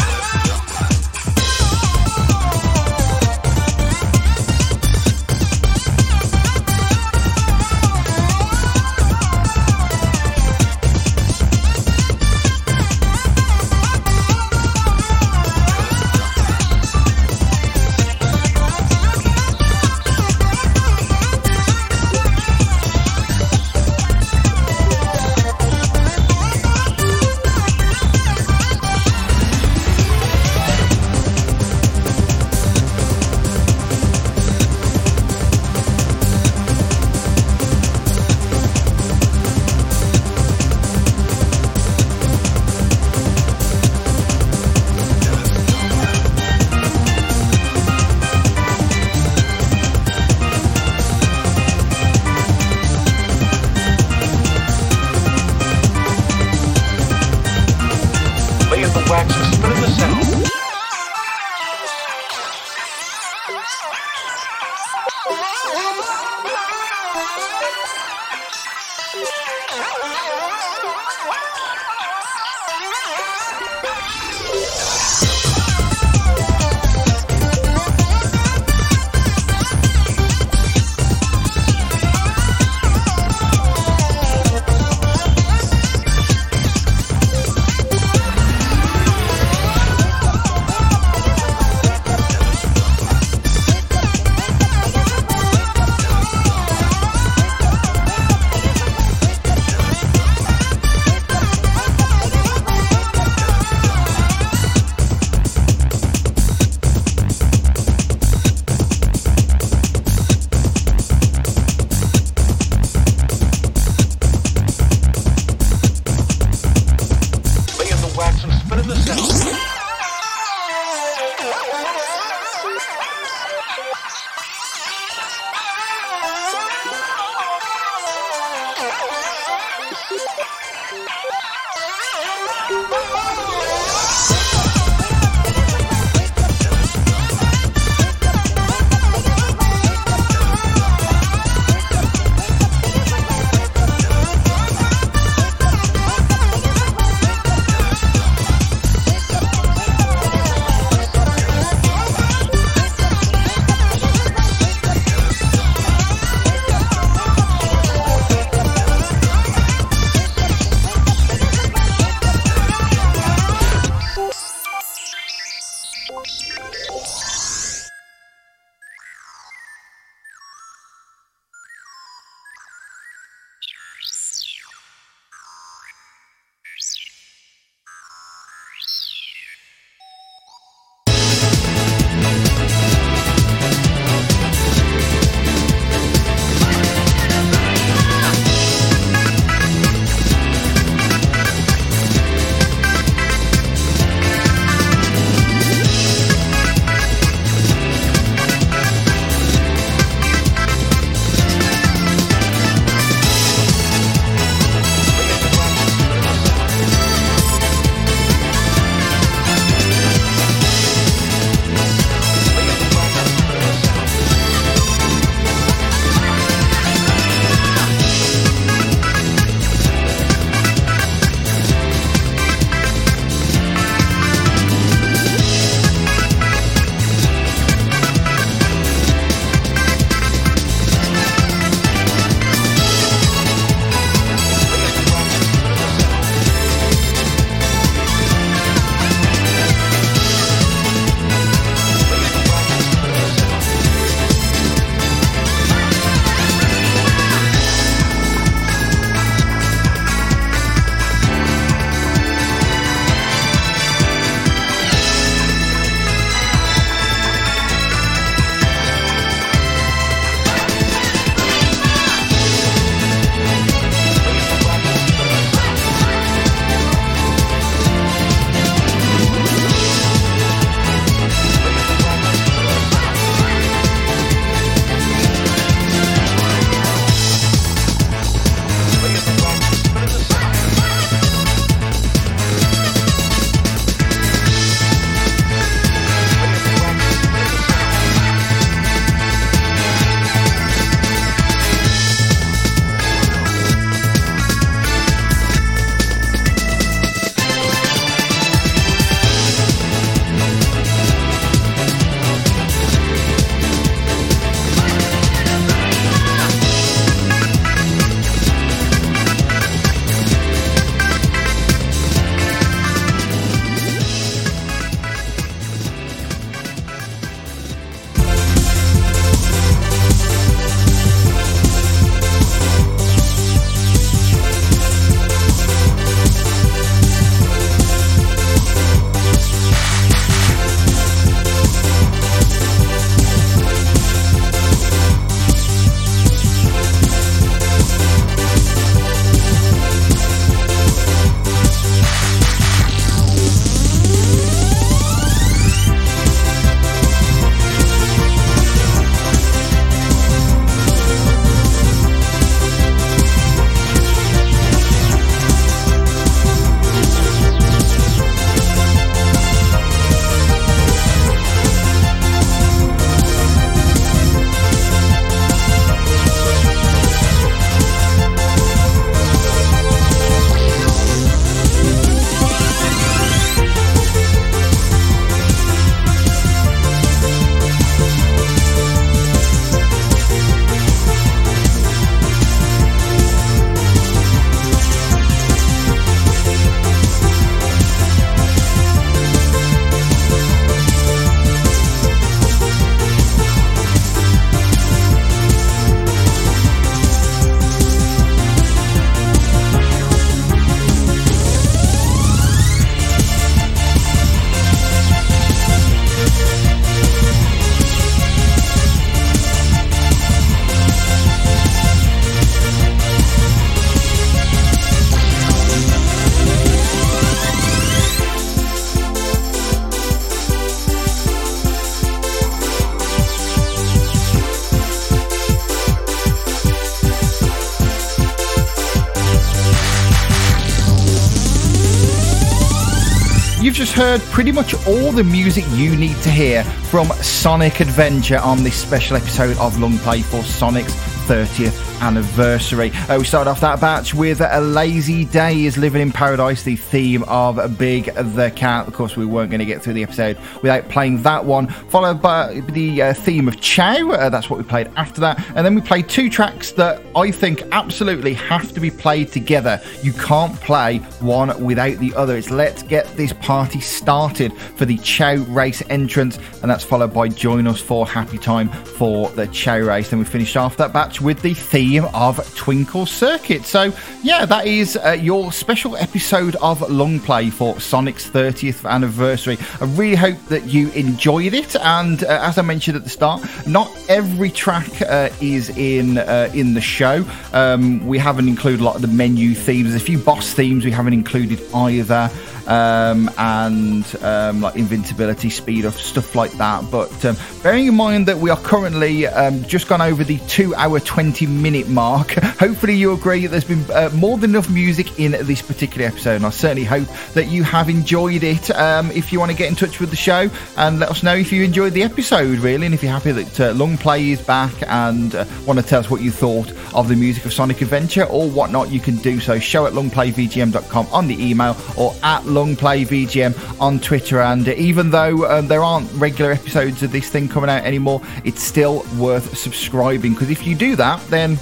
heard 433.96 434.20
pretty 434.24 434.52
much 434.52 434.74
all 434.88 435.14
the 435.14 435.24
music 435.24 435.64
you 435.70 435.96
need 435.96 436.18
to 436.18 436.30
hear 436.30 436.66
from 436.66 437.08
Sonic 437.24 437.80
Adventure 437.80 438.40
on 438.40 438.62
this 438.62 438.76
special 438.76 439.16
episode 439.16 439.58
of 439.58 439.80
Long 439.80 439.98
Play 440.00 440.22
for 440.22 440.44
Sonic's 440.44 440.94
30th 441.28 442.02
anniversary. 442.02 442.92
Uh, 443.08 443.18
we 443.18 443.24
started 443.24 443.50
off 443.50 443.62
that 443.62 443.80
batch 443.80 444.14
with 444.14 444.42
A 444.42 444.60
Lazy 444.60 445.24
Day 445.24 445.64
is 445.64 445.78
Living 445.78 446.02
in 446.02 446.12
Paradise, 446.12 446.64
the 446.64 446.76
theme 446.76 447.24
of 447.24 447.78
Big 447.78 448.14
the 448.14 448.52
Cat. 448.54 448.86
Of 448.86 448.94
course, 448.94 449.16
we 449.16 449.26
weren't 449.26 449.50
going 449.50 449.60
to 449.60 449.66
get 449.66 449.82
through 449.82 449.94
the 449.94 450.04
episode 450.04 450.38
without 450.62 450.90
playing 450.90 451.22
that 451.24 451.46
one, 451.46 451.68
followed 451.68 452.22
by 452.22 452.60
the 452.72 453.02
uh, 453.02 453.14
theme 453.14 453.48
of 453.48 453.62
Chao. 453.62 454.12
Uh, 454.12 454.28
that's 454.28 454.50
what 454.50 454.58
we 454.58 454.66
played 454.66 454.92
after 454.98 455.22
that. 455.22 455.40
And 455.56 455.66
then 455.66 455.74
we 455.74 455.80
played 455.80 456.10
two 456.10 456.30
tracks 456.30 456.74
that 456.74 457.02
I 457.16 457.32
think 457.32 457.64
absolutely 457.72 458.34
have 458.34 458.74
to 458.74 458.82
be 458.82 458.92
played 458.92 459.32
together. 459.32 459.82
You 460.02 460.12
can't 460.12 460.54
play 460.60 460.98
one 461.22 461.64
without 461.64 461.98
the 461.98 462.14
other. 462.14 462.36
It's 462.36 462.52
Let's 462.52 462.84
Get 462.84 463.08
This 463.16 463.32
Party 463.32 463.80
Started 463.80 464.52
for 464.76 464.84
the 464.84 464.98
Chao 464.98 465.36
Race 465.36 465.82
entrance, 465.90 466.38
and 466.62 466.70
that's 466.70 466.84
followed 466.84 467.14
by 467.14 467.30
Join 467.30 467.68
Us 467.68 467.80
for 467.80 468.06
Happy 468.06 468.38
Time 468.38 468.68
for 468.68 469.30
the 469.30 469.48
Chao 469.48 469.78
Race. 469.78 470.10
Then 470.10 470.20
we 470.20 470.26
finished 470.26 470.58
off 470.58 470.76
that 470.76 470.92
batch 470.92 471.22
with 471.22 471.42
the 471.42 471.54
theme 471.54 472.04
of 472.14 472.54
Twinkle 472.54 473.06
Circuit. 473.06 473.64
So, 473.64 473.94
yeah, 474.22 474.46
that 474.46 474.68
is 474.68 474.98
uh, 474.98 475.12
your 475.12 475.54
special 475.54 475.96
episode 475.96 476.58
of 476.58 476.82
Long 476.92 477.22
Play 477.22 477.50
for 477.50 477.80
Sonic's 477.80 478.30
30th 478.30 478.90
anniversary. 478.90 479.58
I 479.80 479.86
really 479.86 480.16
hope 480.16 480.38
that 480.48 480.66
you 480.66 480.90
enjoyed 480.90 481.54
it. 481.54 481.78
And 481.78 482.26
uh, 482.26 482.40
as 482.42 482.58
I 482.58 482.62
mentioned 482.62 482.98
at 482.98 483.06
the 483.06 483.10
start, 483.10 483.42
not 483.66 483.90
every 484.10 484.50
track 484.50 485.02
uh, 485.04 485.30
is 485.40 485.70
in 485.78 486.18
uh, 486.18 486.52
in 486.54 486.74
the 486.74 486.82
show. 486.82 487.05
Um, 487.54 488.06
we 488.08 488.18
haven't 488.18 488.48
included 488.48 488.82
a 488.82 488.84
lot 488.84 488.96
of 488.96 489.02
the 489.02 489.08
menu 489.08 489.54
themes. 489.54 489.90
There's 489.90 490.02
a 490.02 490.06
few 490.06 490.18
boss 490.18 490.54
themes 490.54 490.84
we 490.84 490.92
haven't 490.92 491.14
included 491.14 491.62
either 491.74 492.32
um, 492.68 493.30
and 493.38 494.16
um, 494.24 494.62
like 494.62 494.76
invincibility, 494.76 495.50
speed 495.50 495.86
of 495.86 495.96
stuff 495.96 496.36
like 496.36 496.52
that. 496.54 496.90
But 496.90 497.26
um, 497.26 497.36
bearing 497.64 497.88
in 497.88 497.96
mind 497.96 498.28
that 498.28 498.38
we 498.38 498.50
are 498.50 498.58
currently 498.58 499.28
um, 499.28 499.64
just 499.64 499.88
gone 499.88 500.02
over 500.02 500.24
the 500.24 500.38
two 500.48 500.74
hour 500.76 501.00
20 501.00 501.48
minute 501.48 501.88
mark, 501.88 502.32
hopefully 502.60 502.96
you 502.96 503.14
agree 503.14 503.42
that 503.42 503.50
there's 503.50 503.64
been 503.64 503.86
uh, 503.92 504.10
more 504.14 504.38
than 504.38 504.52
enough 504.52 504.70
music 504.70 505.20
in 505.20 505.32
this 505.32 505.62
particular 505.62 506.08
episode. 506.08 506.36
And 506.36 506.46
I 506.46 506.50
certainly 506.50 506.86
hope 506.86 507.08
that 507.34 507.48
you 507.48 507.64
have 507.64 507.90
enjoyed 507.90 508.44
it. 508.44 508.72
Um, 508.72 509.12
if 509.12 509.32
you 509.32 509.40
want 509.40 509.52
to 509.52 509.58
get 509.58 509.70
in 509.70 509.76
touch 509.76 510.00
with 510.00 510.10
the 510.10 510.16
show 510.16 510.50
and 510.78 511.00
let 511.00 511.10
us 511.10 511.24
know 511.24 511.36
if 511.36 511.52
you 511.52 511.64
enjoyed 511.64 511.94
the 511.94 512.04
episode, 512.04 512.60
really, 512.60 512.86
and 512.86 512.96
if 512.96 513.04
you're 513.04 513.12
happy 513.12 513.32
that 513.32 513.60
uh, 513.60 513.72
Long 513.74 513.98
Play 513.98 514.32
is 514.32 514.42
back 514.42 514.74
and 514.88 515.36
uh, 515.36 515.46
want 515.66 515.80
to 515.80 515.86
tell 515.86 516.00
us 516.00 516.10
what 516.10 516.22
you 516.22 516.32
thought 516.32 516.72
of 516.94 517.08
the 517.08 517.16
music 517.16 517.46
of 517.46 517.54
Sonic 517.54 517.82
Adventure 517.82 518.26
or 518.26 518.50
whatnot, 518.50 518.90
you 518.90 519.00
can 519.00 519.16
do 519.18 519.40
so. 519.40 519.60
Show 519.60 519.86
at 519.86 519.94
longplayvgm.com 519.94 521.08
on 521.12 521.28
the 521.28 521.42
email 521.44 521.78
or 521.98 522.14
at 522.24 522.44
Long 522.56 522.76
Play 522.76 523.04
VGM 523.04 523.80
on 523.82 524.00
Twitter. 524.00 524.42
And 524.42 524.68
even 524.70 525.12
though 525.12 525.46
um, 525.46 525.68
there 525.68 525.84
aren't 525.84 526.12
regular 526.14 526.52
episodes 526.54 527.04
of 527.04 527.12
this 527.12 527.30
thing 527.30 527.48
coming 527.50 527.70
out 527.70 527.84
anymore, 527.84 528.22
it's 528.46 528.64
still 528.64 529.06
worth 529.18 529.58
subscribing 529.58 530.34
because 530.34 530.50
if 530.50 530.66
you 530.66 530.76
do 530.76 530.96
that, 530.96 531.20
then 531.28 531.58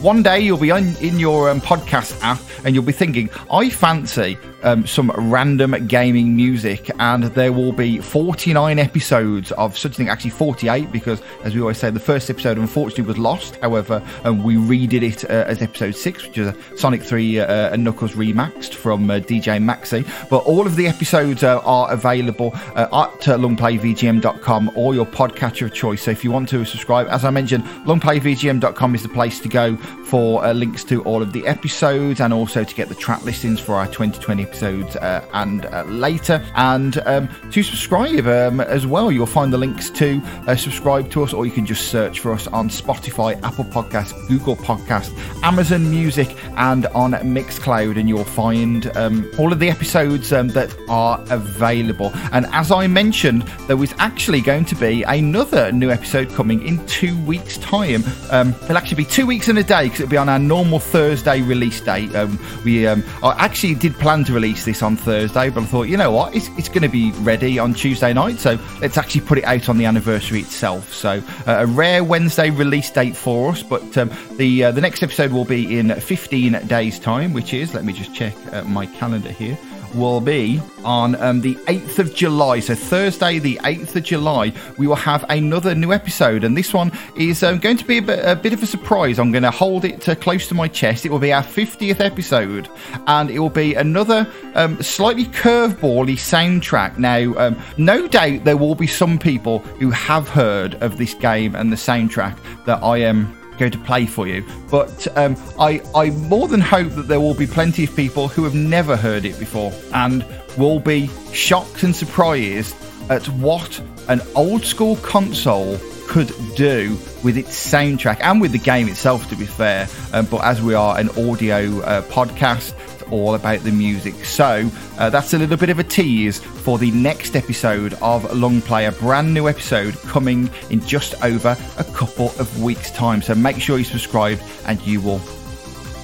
one 0.00 0.22
day 0.22 0.38
you'll 0.38 0.56
be 0.56 0.70
on, 0.70 0.96
in 0.98 1.18
your 1.18 1.50
um, 1.50 1.60
podcast 1.60 2.22
app 2.22 2.40
and 2.64 2.74
you'll 2.74 2.84
be 2.84 2.92
thinking, 2.92 3.28
I 3.50 3.68
fancy 3.68 4.38
um, 4.62 4.86
some 4.86 5.10
random 5.16 5.86
gaming 5.86 6.34
music, 6.34 6.90
and 6.98 7.24
there 7.24 7.52
will 7.52 7.72
be 7.72 7.98
49 7.98 8.78
episodes 8.78 9.52
of 9.52 9.76
such 9.76 9.92
a 9.92 9.94
thing. 9.94 10.08
Actually, 10.08 10.30
48 10.30 10.90
because, 10.90 11.22
as 11.44 11.54
we 11.54 11.60
always 11.60 11.78
say, 11.78 11.90
the 11.90 12.00
first 12.00 12.30
episode 12.30 12.58
unfortunately 12.58 13.04
was 13.04 13.18
lost. 13.18 13.56
However, 13.56 14.02
um, 14.24 14.42
we 14.42 14.56
redid 14.56 15.02
it 15.02 15.24
uh, 15.24 15.44
as 15.46 15.62
episode 15.62 15.94
six, 15.94 16.26
which 16.26 16.38
is 16.38 16.48
a 16.48 16.76
Sonic 16.76 17.02
3 17.02 17.40
uh, 17.40 17.72
and 17.72 17.84
Knuckles 17.84 18.12
remaxed 18.12 18.74
from 18.74 19.10
uh, 19.10 19.14
DJ 19.14 19.62
Maxi. 19.62 20.06
But 20.30 20.38
all 20.44 20.66
of 20.66 20.76
the 20.76 20.86
episodes 20.86 21.42
uh, 21.42 21.60
are 21.60 21.90
available 21.92 22.52
uh, 22.74 23.06
at 23.16 23.28
uh, 23.28 23.38
longplayvgm.com 23.38 24.72
or 24.74 24.94
your 24.94 25.06
podcatcher 25.06 25.66
of 25.66 25.74
choice. 25.74 26.02
So 26.02 26.10
if 26.10 26.24
you 26.24 26.30
want 26.30 26.48
to 26.50 26.64
subscribe, 26.64 27.08
as 27.08 27.24
I 27.24 27.30
mentioned, 27.30 27.64
longplayvgm.com 27.64 28.94
is 28.94 29.02
the 29.02 29.08
place 29.08 29.40
to 29.40 29.48
go 29.48 29.76
for 30.08 30.42
uh, 30.42 30.52
links 30.52 30.84
to 30.84 31.02
all 31.02 31.20
of 31.20 31.32
the 31.32 31.46
episodes 31.46 32.20
and 32.20 32.32
also 32.32 32.64
to 32.64 32.74
get 32.74 32.88
the 32.88 32.94
track 32.94 33.22
listings 33.24 33.60
for 33.60 33.74
our 33.74 33.86
2020 33.86 34.42
episodes 34.42 34.96
uh, 34.96 35.24
and 35.34 35.66
uh, 35.66 35.84
later. 35.84 36.42
And 36.56 36.98
um, 37.06 37.28
to 37.50 37.62
subscribe 37.62 38.26
um, 38.26 38.60
as 38.60 38.86
well, 38.86 39.12
you'll 39.12 39.26
find 39.26 39.52
the 39.52 39.58
links 39.58 39.90
to 39.90 40.20
uh, 40.46 40.56
subscribe 40.56 41.10
to 41.10 41.22
us, 41.24 41.34
or 41.34 41.44
you 41.44 41.52
can 41.52 41.66
just 41.66 41.88
search 41.88 42.20
for 42.20 42.32
us 42.32 42.46
on 42.46 42.70
Spotify, 42.70 43.40
Apple 43.42 43.64
Podcasts, 43.64 44.14
Google 44.28 44.56
Podcasts, 44.56 45.12
Amazon 45.42 45.90
Music, 45.90 46.34
and 46.56 46.86
on 46.86 47.12
Mixcloud, 47.12 47.98
and 47.98 48.08
you'll 48.08 48.24
find 48.24 48.86
um, 48.96 49.30
all 49.38 49.52
of 49.52 49.58
the 49.58 49.68
episodes 49.68 50.32
um, 50.32 50.48
that 50.48 50.74
are 50.88 51.22
available. 51.28 52.10
And 52.32 52.46
as 52.52 52.70
I 52.70 52.86
mentioned, 52.86 53.42
there 53.66 53.76
was 53.76 53.94
actually 53.98 54.40
going 54.40 54.64
to 54.66 54.74
be 54.74 55.02
another 55.02 55.70
new 55.70 55.90
episode 55.90 56.30
coming 56.30 56.66
in 56.66 56.84
two 56.86 57.18
weeks' 57.24 57.58
time. 57.58 58.02
Um, 58.30 58.54
it'll 58.62 58.78
actually 58.78 58.96
be 58.96 59.04
two 59.04 59.26
weeks 59.26 59.48
and 59.48 59.58
a 59.58 59.62
day 59.62 59.90
because 59.98 60.04
it'll 60.04 60.10
be 60.10 60.16
on 60.16 60.28
our 60.28 60.38
normal 60.38 60.78
Thursday 60.78 61.42
release 61.42 61.80
date. 61.80 62.14
Um, 62.14 62.38
we 62.64 62.86
um, 62.86 63.02
I 63.22 63.34
actually 63.44 63.74
did 63.74 63.94
plan 63.94 64.24
to 64.24 64.32
release 64.32 64.64
this 64.64 64.82
on 64.82 64.96
Thursday, 64.96 65.50
but 65.50 65.62
I 65.62 65.66
thought, 65.66 65.88
you 65.88 65.96
know 65.96 66.12
what, 66.12 66.34
it's, 66.34 66.48
it's 66.56 66.68
going 66.68 66.82
to 66.82 66.88
be 66.88 67.10
ready 67.22 67.58
on 67.58 67.74
Tuesday 67.74 68.12
night, 68.12 68.38
so 68.38 68.58
let's 68.80 68.96
actually 68.96 69.22
put 69.22 69.38
it 69.38 69.44
out 69.44 69.68
on 69.68 69.78
the 69.78 69.86
anniversary 69.86 70.40
itself. 70.40 70.92
So 70.92 71.22
uh, 71.46 71.56
a 71.58 71.66
rare 71.66 72.04
Wednesday 72.04 72.50
release 72.50 72.90
date 72.90 73.16
for 73.16 73.50
us, 73.50 73.62
but 73.62 73.96
um, 73.98 74.10
the 74.36 74.64
uh, 74.64 74.72
the 74.72 74.80
next 74.80 75.02
episode 75.02 75.32
will 75.32 75.44
be 75.44 75.78
in 75.78 75.94
15 75.94 76.66
days' 76.66 76.98
time, 76.98 77.32
which 77.32 77.52
is 77.52 77.74
let 77.74 77.84
me 77.84 77.92
just 77.92 78.14
check 78.14 78.34
uh, 78.52 78.62
my 78.64 78.86
calendar 78.86 79.30
here 79.30 79.58
will 79.94 80.20
be 80.20 80.60
on 80.84 81.14
um, 81.16 81.40
the 81.40 81.54
8th 81.66 81.98
of 81.98 82.14
July. 82.14 82.60
So, 82.60 82.74
Thursday, 82.74 83.38
the 83.38 83.56
8th 83.62 83.96
of 83.96 84.02
July, 84.04 84.52
we 84.76 84.86
will 84.86 84.96
have 84.96 85.24
another 85.28 85.74
new 85.74 85.92
episode. 85.92 86.44
And 86.44 86.56
this 86.56 86.72
one 86.72 86.92
is 87.16 87.42
um, 87.42 87.58
going 87.58 87.76
to 87.76 87.84
be 87.84 87.98
a 87.98 88.02
bit, 88.02 88.24
a 88.24 88.36
bit, 88.36 88.52
of 88.52 88.62
a 88.62 88.66
surprise. 88.66 89.18
I'm 89.18 89.32
going 89.32 89.42
to 89.42 89.50
hold 89.50 89.84
it 89.84 90.08
uh, 90.08 90.14
close 90.14 90.48
to 90.48 90.54
my 90.54 90.68
chest. 90.68 91.06
It 91.06 91.10
will 91.10 91.18
be 91.18 91.32
our 91.32 91.42
50th 91.42 92.00
episode. 92.00 92.68
And 93.06 93.30
it 93.30 93.38
will 93.38 93.50
be 93.50 93.74
another 93.74 94.30
um, 94.54 94.82
slightly 94.82 95.26
curvebally 95.26 96.16
soundtrack. 96.16 96.98
Now, 96.98 97.34
um, 97.38 97.62
no 97.76 98.08
doubt 98.08 98.44
there 98.44 98.56
will 98.56 98.74
be 98.74 98.86
some 98.86 99.18
people 99.18 99.60
who 99.80 99.90
have 99.90 100.28
heard 100.28 100.74
of 100.82 100.98
this 100.98 101.14
game 101.14 101.54
and 101.54 101.72
the 101.72 101.76
soundtrack 101.76 102.38
that 102.64 102.82
I 102.82 102.98
am 102.98 103.37
going 103.58 103.72
to 103.72 103.78
play 103.78 104.06
for 104.06 104.26
you. 104.26 104.44
But 104.70 105.06
um, 105.16 105.36
I, 105.58 105.82
I 105.94 106.10
more 106.10 106.48
than 106.48 106.60
hope 106.60 106.90
that 106.92 107.08
there 107.08 107.20
will 107.20 107.34
be 107.34 107.46
plenty 107.46 107.84
of 107.84 107.94
people 107.94 108.28
who 108.28 108.44
have 108.44 108.54
never 108.54 108.96
heard 108.96 109.24
it 109.24 109.38
before 109.38 109.72
and 109.92 110.24
will 110.56 110.80
be 110.80 111.08
shocked 111.32 111.82
and 111.82 111.94
surprised 111.94 112.74
at 113.10 113.26
what 113.28 113.80
an 114.08 114.20
old 114.34 114.64
school 114.64 114.96
console 114.96 115.78
could 116.08 116.32
do 116.56 116.96
with 117.22 117.36
its 117.36 117.50
soundtrack 117.50 118.18
and 118.22 118.40
with 118.40 118.52
the 118.52 118.58
game 118.58 118.88
itself, 118.88 119.28
to 119.28 119.36
be 119.36 119.44
fair. 119.44 119.86
Um, 120.12 120.24
but 120.26 120.42
as 120.42 120.62
we 120.62 120.74
are 120.74 120.98
an 120.98 121.10
audio 121.10 121.80
uh, 121.82 122.02
podcast, 122.02 122.72
all 123.10 123.34
about 123.34 123.60
the 123.60 123.72
music. 123.72 124.14
So 124.24 124.70
uh, 124.98 125.10
that's 125.10 125.34
a 125.34 125.38
little 125.38 125.56
bit 125.56 125.70
of 125.70 125.78
a 125.78 125.84
tease 125.84 126.38
for 126.38 126.78
the 126.78 126.90
next 126.90 127.36
episode 127.36 127.94
of 128.02 128.32
Long 128.34 128.60
Play, 128.60 128.86
a 128.86 128.92
brand 128.92 129.32
new 129.32 129.48
episode 129.48 129.96
coming 130.02 130.50
in 130.70 130.80
just 130.80 131.14
over 131.22 131.56
a 131.78 131.84
couple 131.84 132.26
of 132.38 132.62
weeks' 132.62 132.90
time. 132.90 133.22
So 133.22 133.34
make 133.34 133.60
sure 133.60 133.78
you 133.78 133.84
subscribe 133.84 134.40
and 134.66 134.80
you 134.86 135.00
will 135.00 135.20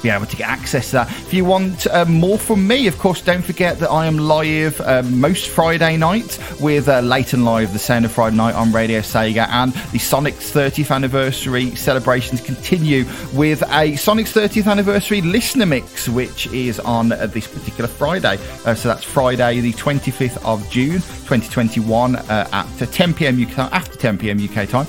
be 0.04 0.10
able 0.10 0.26
to 0.26 0.36
get 0.36 0.48
access 0.48 0.90
to 0.90 0.92
that. 0.92 1.10
If 1.10 1.32
you 1.32 1.46
want 1.46 1.86
uh, 1.86 2.04
more 2.04 2.38
from 2.38 2.66
me, 2.66 2.86
of 2.86 2.98
course, 2.98 3.22
don't 3.22 3.42
forget 3.42 3.78
that 3.78 3.90
I 3.90 4.06
am 4.06 4.18
live 4.18 4.78
uh, 4.82 5.02
most 5.02 5.48
Friday 5.48 5.96
night 5.96 6.38
with 6.60 6.88
uh, 6.88 7.00
Leighton 7.00 7.44
Live, 7.44 7.72
the 7.72 7.78
Sound 7.78 8.04
of 8.04 8.12
Friday 8.12 8.36
Night 8.36 8.54
on 8.54 8.70
Radio 8.70 9.00
Sega, 9.00 9.48
and 9.48 9.72
the 9.92 9.98
Sonic's 9.98 10.52
30th 10.52 10.94
anniversary 10.94 11.74
celebrations 11.74 12.42
continue 12.42 13.06
with 13.32 13.62
a 13.70 13.96
Sonic's 13.96 14.32
30th 14.32 14.70
anniversary 14.70 15.22
listener 15.22 15.66
mix, 15.66 16.06
which 16.06 16.48
is 16.48 16.78
on 16.80 17.10
uh, 17.10 17.26
this 17.26 17.48
particular 17.48 17.88
Friday. 17.88 18.38
Uh, 18.66 18.74
so 18.74 18.88
that's 18.88 19.04
Friday, 19.04 19.60
the 19.60 19.72
25th 19.72 20.36
of 20.44 20.68
June, 20.70 21.00
2021, 21.00 22.16
uh, 22.16 22.48
at 22.52 22.66
10 22.92 23.14
p.m. 23.14 23.42
UK 23.42 23.58
after 23.72 23.96
10 23.96 24.18
p.m. 24.18 24.38
UK 24.38 24.68
time, 24.68 24.86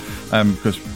because. 0.56 0.95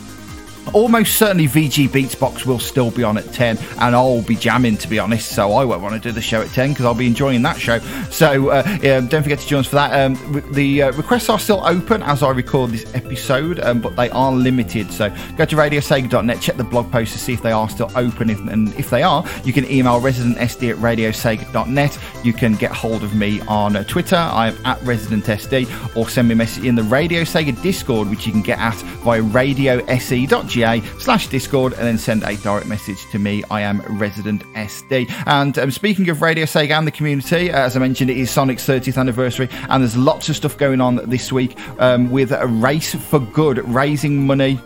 Um, 0.70 0.76
Almost 0.90 1.16
certainly 1.18 1.48
VG 1.48 1.92
Beats 1.92 2.16
Box 2.16 2.46
will 2.46 2.60
still 2.60 2.90
be 2.90 3.04
on 3.04 3.18
at 3.18 3.32
10 3.32 3.58
and 3.80 3.96
I'll 3.96 4.22
be 4.22 4.36
jamming 4.36 4.78
to 4.78 4.88
be 4.88 4.98
honest 4.98 5.30
so 5.30 5.54
I 5.54 5.64
won't 5.64 5.82
want 5.82 5.94
to 5.94 6.00
do 6.00 6.12
the 6.12 6.22
show 6.22 6.42
at 6.42 6.50
10 6.50 6.70
because 6.70 6.86
I'll 6.86 6.96
be 6.96 7.06
enjoying 7.08 7.42
that 7.44 7.60
show. 7.60 7.80
So 8.10 8.50
uh, 8.50 8.78
yeah, 8.82 9.00
don't 9.02 9.24
forget 9.24 9.40
to 9.40 9.48
join 9.48 9.60
us 9.60 9.68
for 9.68 9.76
that. 9.76 9.94
Um, 9.94 10.44
the 10.52 10.84
uh, 10.84 10.92
requests 10.94 11.30
are 11.30 11.38
still 11.38 11.62
open 11.66 12.02
as 12.04 12.24
I 12.24 12.32
record 12.32 12.72
this 12.72 12.94
episode 12.96 13.60
um, 13.60 13.82
but 13.82 13.96
they 13.96 14.10
are 14.10 14.32
limited. 14.32 14.92
So 14.92 15.14
go 15.38 15.46
to 15.46 15.56
radiosega.net 15.56 16.42
check 16.42 16.58
the 16.58 16.64
blog 16.64 16.92
post 16.92 17.14
to 17.14 17.20
see 17.20 17.34
if 17.34 17.42
they 17.42 17.52
are 17.52 17.70
still 17.70 17.92
open. 17.96 18.30
If, 18.30 18.40
and 18.40 18.74
if 18.76 18.90
they 18.90 19.04
are 19.04 19.24
you 19.44 19.54
can 19.54 19.70
email 19.70 20.00
residentsd 20.00 20.72
at 20.72 20.78
radiosega.net 20.78 22.00
you 22.24 22.34
can 22.34 22.56
get 22.56 22.72
hold 22.72 23.04
of 23.04 23.14
me 23.14 23.42
on 23.42 23.76
uh, 23.76 23.84
Twitter. 23.84 24.16
I 24.16 24.48
am 24.50 24.66
at 24.66 24.80
residentsd 24.80 25.96
or 25.96 26.10
send 26.10 26.30
me 26.30 26.34
a 26.34 26.38
message 26.38 26.66
in 26.66 26.76
the 26.76 26.84
Radio 26.84 27.22
Sega 27.22 27.62
Discord 27.62 28.10
which 28.10 28.26
you 28.26 28.32
can 28.32 28.42
get 28.42 28.60
at 28.60 28.76
via 29.04 29.22
radiose.gg 29.22 30.59
Slash 31.00 31.28
Discord 31.28 31.74
and 31.74 31.84
then 31.84 31.98
send 31.98 32.24
a 32.24 32.36
direct 32.38 32.68
message 32.68 33.06
to 33.12 33.20
me. 33.20 33.44
I 33.50 33.62
am 33.62 33.82
Resident 33.98 34.44
SD. 34.54 35.10
And 35.26 35.58
um, 35.58 35.72
speaking 35.72 36.10
of 36.10 36.22
Radio 36.22 36.46
Sega 36.46 36.78
and 36.78 36.86
the 36.86 36.92
community, 36.92 37.52
uh, 37.52 37.60
as 37.60 37.76
I 37.76 37.80
mentioned, 37.80 38.10
it 38.10 38.18
is 38.18 38.30
Sonic's 38.30 38.68
30th 38.68 38.98
anniversary, 38.98 39.48
and 39.70 39.82
there's 39.82 39.96
lots 39.96 40.28
of 40.30 40.36
stuff 40.36 40.58
going 40.58 40.82
on 40.82 40.98
this 41.10 41.32
week 41.32 41.58
um, 41.80 42.12
with 42.12 42.32
a 42.32 42.48
race 42.48 42.94
for 42.94 43.20
good, 43.20 43.58
raising 43.70 44.28
money 44.28 44.60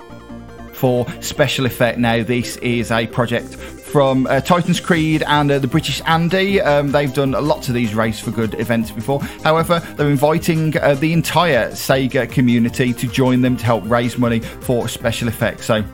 for 0.84 1.08
special 1.22 1.66
effect. 1.66 1.98
Now, 1.98 2.24
this 2.24 2.58
is 2.58 2.92
a 2.92 3.08
project 3.08 3.56
from 3.56 4.28
uh, 4.28 4.42
Titans 4.42 4.82
Creed 4.82 5.24
and 5.26 5.50
uh, 5.50 5.60
the 5.60 5.68
British 5.68 6.02
Andy. 6.06 6.60
Um, 6.60 6.92
they've 6.92 7.14
done 7.14 7.32
lots 7.32 7.70
of 7.70 7.74
these 7.74 7.96
Race 7.96 8.20
for 8.20 8.32
Good 8.32 8.60
events 8.60 8.92
before. 8.92 9.22
However, 9.46 9.80
they're 9.96 10.10
inviting 10.10 10.78
uh, 10.78 10.96
the 10.96 11.14
entire 11.14 11.72
Sega 11.72 12.30
community 12.30 12.92
to 12.92 13.08
join 13.08 13.40
them 13.40 13.56
to 13.56 13.64
help 13.64 13.90
raise 13.90 14.18
money 14.18 14.42
for 14.42 14.90
special 14.90 15.30
effects. 15.30 15.68
So 15.68 15.86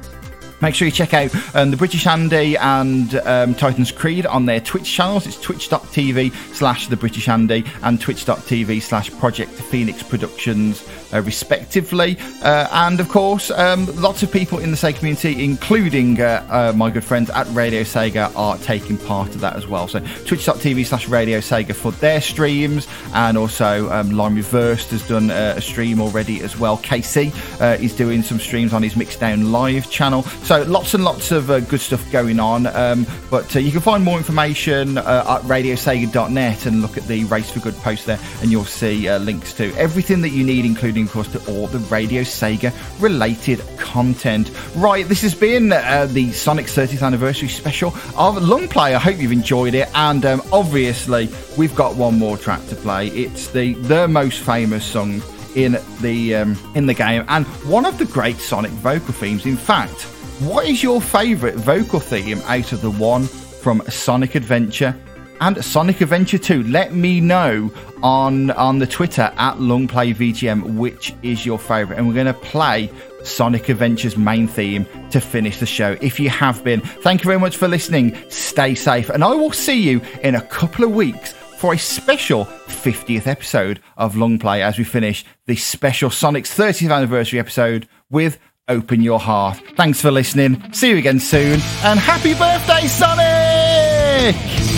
Make 0.62 0.76
sure 0.76 0.88
you 0.88 0.92
check 0.92 1.14
out 1.14 1.56
um, 1.56 1.72
the 1.72 1.78
British 1.78 2.06
Andy 2.06 2.58
and 2.58 3.16
um, 3.16 3.56
Titans 3.56 3.94
Creed 3.94 4.26
on 4.26 4.46
their 4.46 4.60
Twitch 4.60 4.92
channels. 4.92 5.26
It's 5.26 5.40
twitch.tv 5.40 6.34
slash 6.54 6.88
the 6.88 6.98
British 6.98 7.30
Andy 7.30 7.64
and 7.82 8.00
twitch.tv 8.00 8.82
slash 8.82 9.10
Project 9.20 9.52
Phoenix 9.52 10.04
Productions, 10.04 10.82
uh, 11.14 11.22
respectively. 11.22 12.18
Uh, 12.44 12.68
and 12.72 13.00
of 13.00 13.10
course, 13.10 13.52
um, 13.52 13.86
lots 13.96 14.24
of 14.24 14.32
people 14.32 14.60
in 14.60 14.72
the 14.72 14.78
Sega 14.78 14.98
community, 14.98 15.44
including 15.44 16.20
uh, 16.22 16.46
uh 16.50 16.74
my 16.76 16.90
good 16.90 17.04
friends 17.04 17.30
at 17.30 17.48
Radio 17.54 17.82
Sega, 17.82 18.36
are 18.36 18.58
taking 18.60 18.98
part 18.98 19.30
of 19.30 19.42
that 19.42 19.56
as 19.56 19.68
well. 19.68 19.88
So 19.88 20.00
twitch.tv 20.00 20.86
slash 20.86 21.08
Radio 21.08 21.40
Sega 21.40 21.76
for 21.76 21.92
their 21.94 22.22
streams. 22.22 22.88
And 23.14 23.38
also, 23.38 23.90
um, 23.92 24.12
Line 24.12 24.36
Reversed 24.36 24.92
has 24.92 25.08
done 25.08 25.32
uh, 25.32 25.56
a 25.58 25.62
stream 25.62 26.02
already 26.02 26.42
as 26.42 26.58
well. 26.58 26.78
KC 26.78 27.34
uh, 27.62 27.82
is 27.82 27.96
doing 27.96 28.22
some 28.22 28.40
streams 28.40 28.74
on 28.74 28.84
his 28.84 28.94
Mixdown 28.94 29.52
Live 29.52 29.90
channel. 29.90 30.24
So 30.44 30.64
lots 30.64 30.94
and 30.94 31.04
lots 31.04 31.32
of 31.32 31.48
good 31.48 31.80
stuff 31.82 32.10
going 32.12 32.40
on. 32.40 32.68
Um, 32.68 33.06
but 33.30 33.54
you 33.56 33.72
can 33.72 33.82
find 33.82 34.04
more 34.04 34.18
information 34.18 34.98
at 34.98 35.42
radiosega.net 35.42 36.66
and 36.66 36.82
look 36.82 36.98
at 36.98 37.08
the 37.08 37.24
Race 37.26 37.52
for 37.52 37.60
Good 37.60 37.76
post 37.78 38.06
there, 38.06 38.20
and 38.42 38.52
you'll 38.52 38.66
see 38.66 39.10
links 39.20 39.54
to 39.54 39.74
everything 39.76 40.22
that 40.22 40.30
you 40.30 40.44
need, 40.44 40.66
including, 40.66 40.99
of 41.06 41.12
course, 41.12 41.32
to 41.34 41.52
all 41.52 41.68
the 41.68 41.80
Radio 41.80 42.22
Sega 42.22 42.74
related 43.02 43.60
content. 43.78 44.52
Right, 44.76 45.08
this 45.08 45.22
has 45.22 45.36
been 45.36 45.72
uh, 45.72 46.08
the 46.10 46.32
Sonic 46.32 46.66
30th 46.66 47.06
anniversary 47.06 47.48
special 47.48 47.94
of 48.18 48.42
Long 48.42 48.68
Play. 48.68 48.96
I 48.96 49.00
hope 49.00 49.18
you've 49.18 49.32
enjoyed 49.32 49.74
it, 49.74 49.90
and 49.96 50.26
um, 50.26 50.42
obviously 50.52 51.30
we've 51.58 51.76
got 51.76 51.96
one 51.96 52.18
more 52.18 52.38
track 52.38 52.66
to 52.68 52.76
play. 52.76 53.08
It's 53.08 53.48
the 53.48 53.74
the 53.74 54.08
most 54.08 54.42
famous 54.42 54.86
song 54.86 55.22
in 55.56 55.78
the 56.02 56.36
um, 56.36 56.58
in 56.76 56.86
the 56.86 56.94
game 56.94 57.26
and 57.28 57.46
one 57.66 57.86
of 57.86 57.98
the 57.98 58.06
great 58.06 58.38
Sonic 58.38 58.72
vocal 58.72 59.14
themes. 59.14 59.46
In 59.46 59.58
fact, 59.58 60.04
what 60.42 60.68
is 60.68 60.82
your 60.84 61.02
favourite 61.02 61.56
vocal 61.56 62.00
theme 62.00 62.40
out 62.46 62.72
of 62.72 62.82
the 62.82 62.92
one 62.92 63.24
from 63.26 63.82
Sonic 63.90 64.36
Adventure 64.36 64.96
and 65.42 65.64
Sonic 65.64 66.02
Adventure 66.02 66.38
2? 66.38 66.64
Let 66.64 66.94
me 66.94 67.20
know 67.22 67.72
on 68.04 68.52
on 68.52 68.80
the 68.80 68.88
Twitter 68.88 69.32
at 69.38 69.56
LongPlayVGM 69.56 70.76
which 70.76 71.14
is 71.24 71.46
your 71.46 71.60
favourite, 71.60 71.98
and 71.98 72.08
we're 72.08 72.14
going 72.14 72.26
to 72.26 72.34
play 72.34 72.92
Sonic 73.24 73.70
Adventure's 73.70 74.18
main 74.18 74.48
theme 74.48 74.86
to 75.12 75.20
finish 75.20 75.60
the 75.60 75.66
show. 75.66 75.98
If 76.02 76.20
you 76.20 76.30
have 76.30 76.64
been, 76.64 76.82
thank 76.82 77.24
you 77.24 77.28
very 77.28 77.40
much 77.40 77.58
for 77.58 77.68
listening. 77.68 78.18
Stay 78.30 78.76
safe, 78.76 79.10
and 79.10 79.24
I 79.24 79.36
will 79.36 79.52
see 79.52 79.82
you 79.82 80.02
in 80.22 80.36
a 80.36 80.42
couple 80.42 80.86
of 80.86 80.92
weeks 80.92 81.34
for 81.60 81.74
a 81.74 81.78
special 81.78 82.46
50th 82.46 83.28
episode 83.28 83.82
of 83.98 84.16
Long 84.16 84.40
Play 84.40 84.64
as 84.64 84.78
we 84.78 84.86
finish 84.86 85.26
this 85.46 85.64
special 85.64 86.10
Sonic's 86.10 86.58
30th 86.58 86.96
anniversary 86.96 87.40
episode 87.40 87.88
with 88.10 88.40
open 88.70 89.02
your 89.02 89.20
heart. 89.20 89.62
Thanks 89.76 90.00
for 90.00 90.12
listening. 90.12 90.72
See 90.72 90.92
you 90.92 90.98
again 90.98 91.20
soon. 91.20 91.60
And 91.84 92.00
happy 92.00 92.34
birthday, 92.34 92.88
Sonic! 92.88 94.69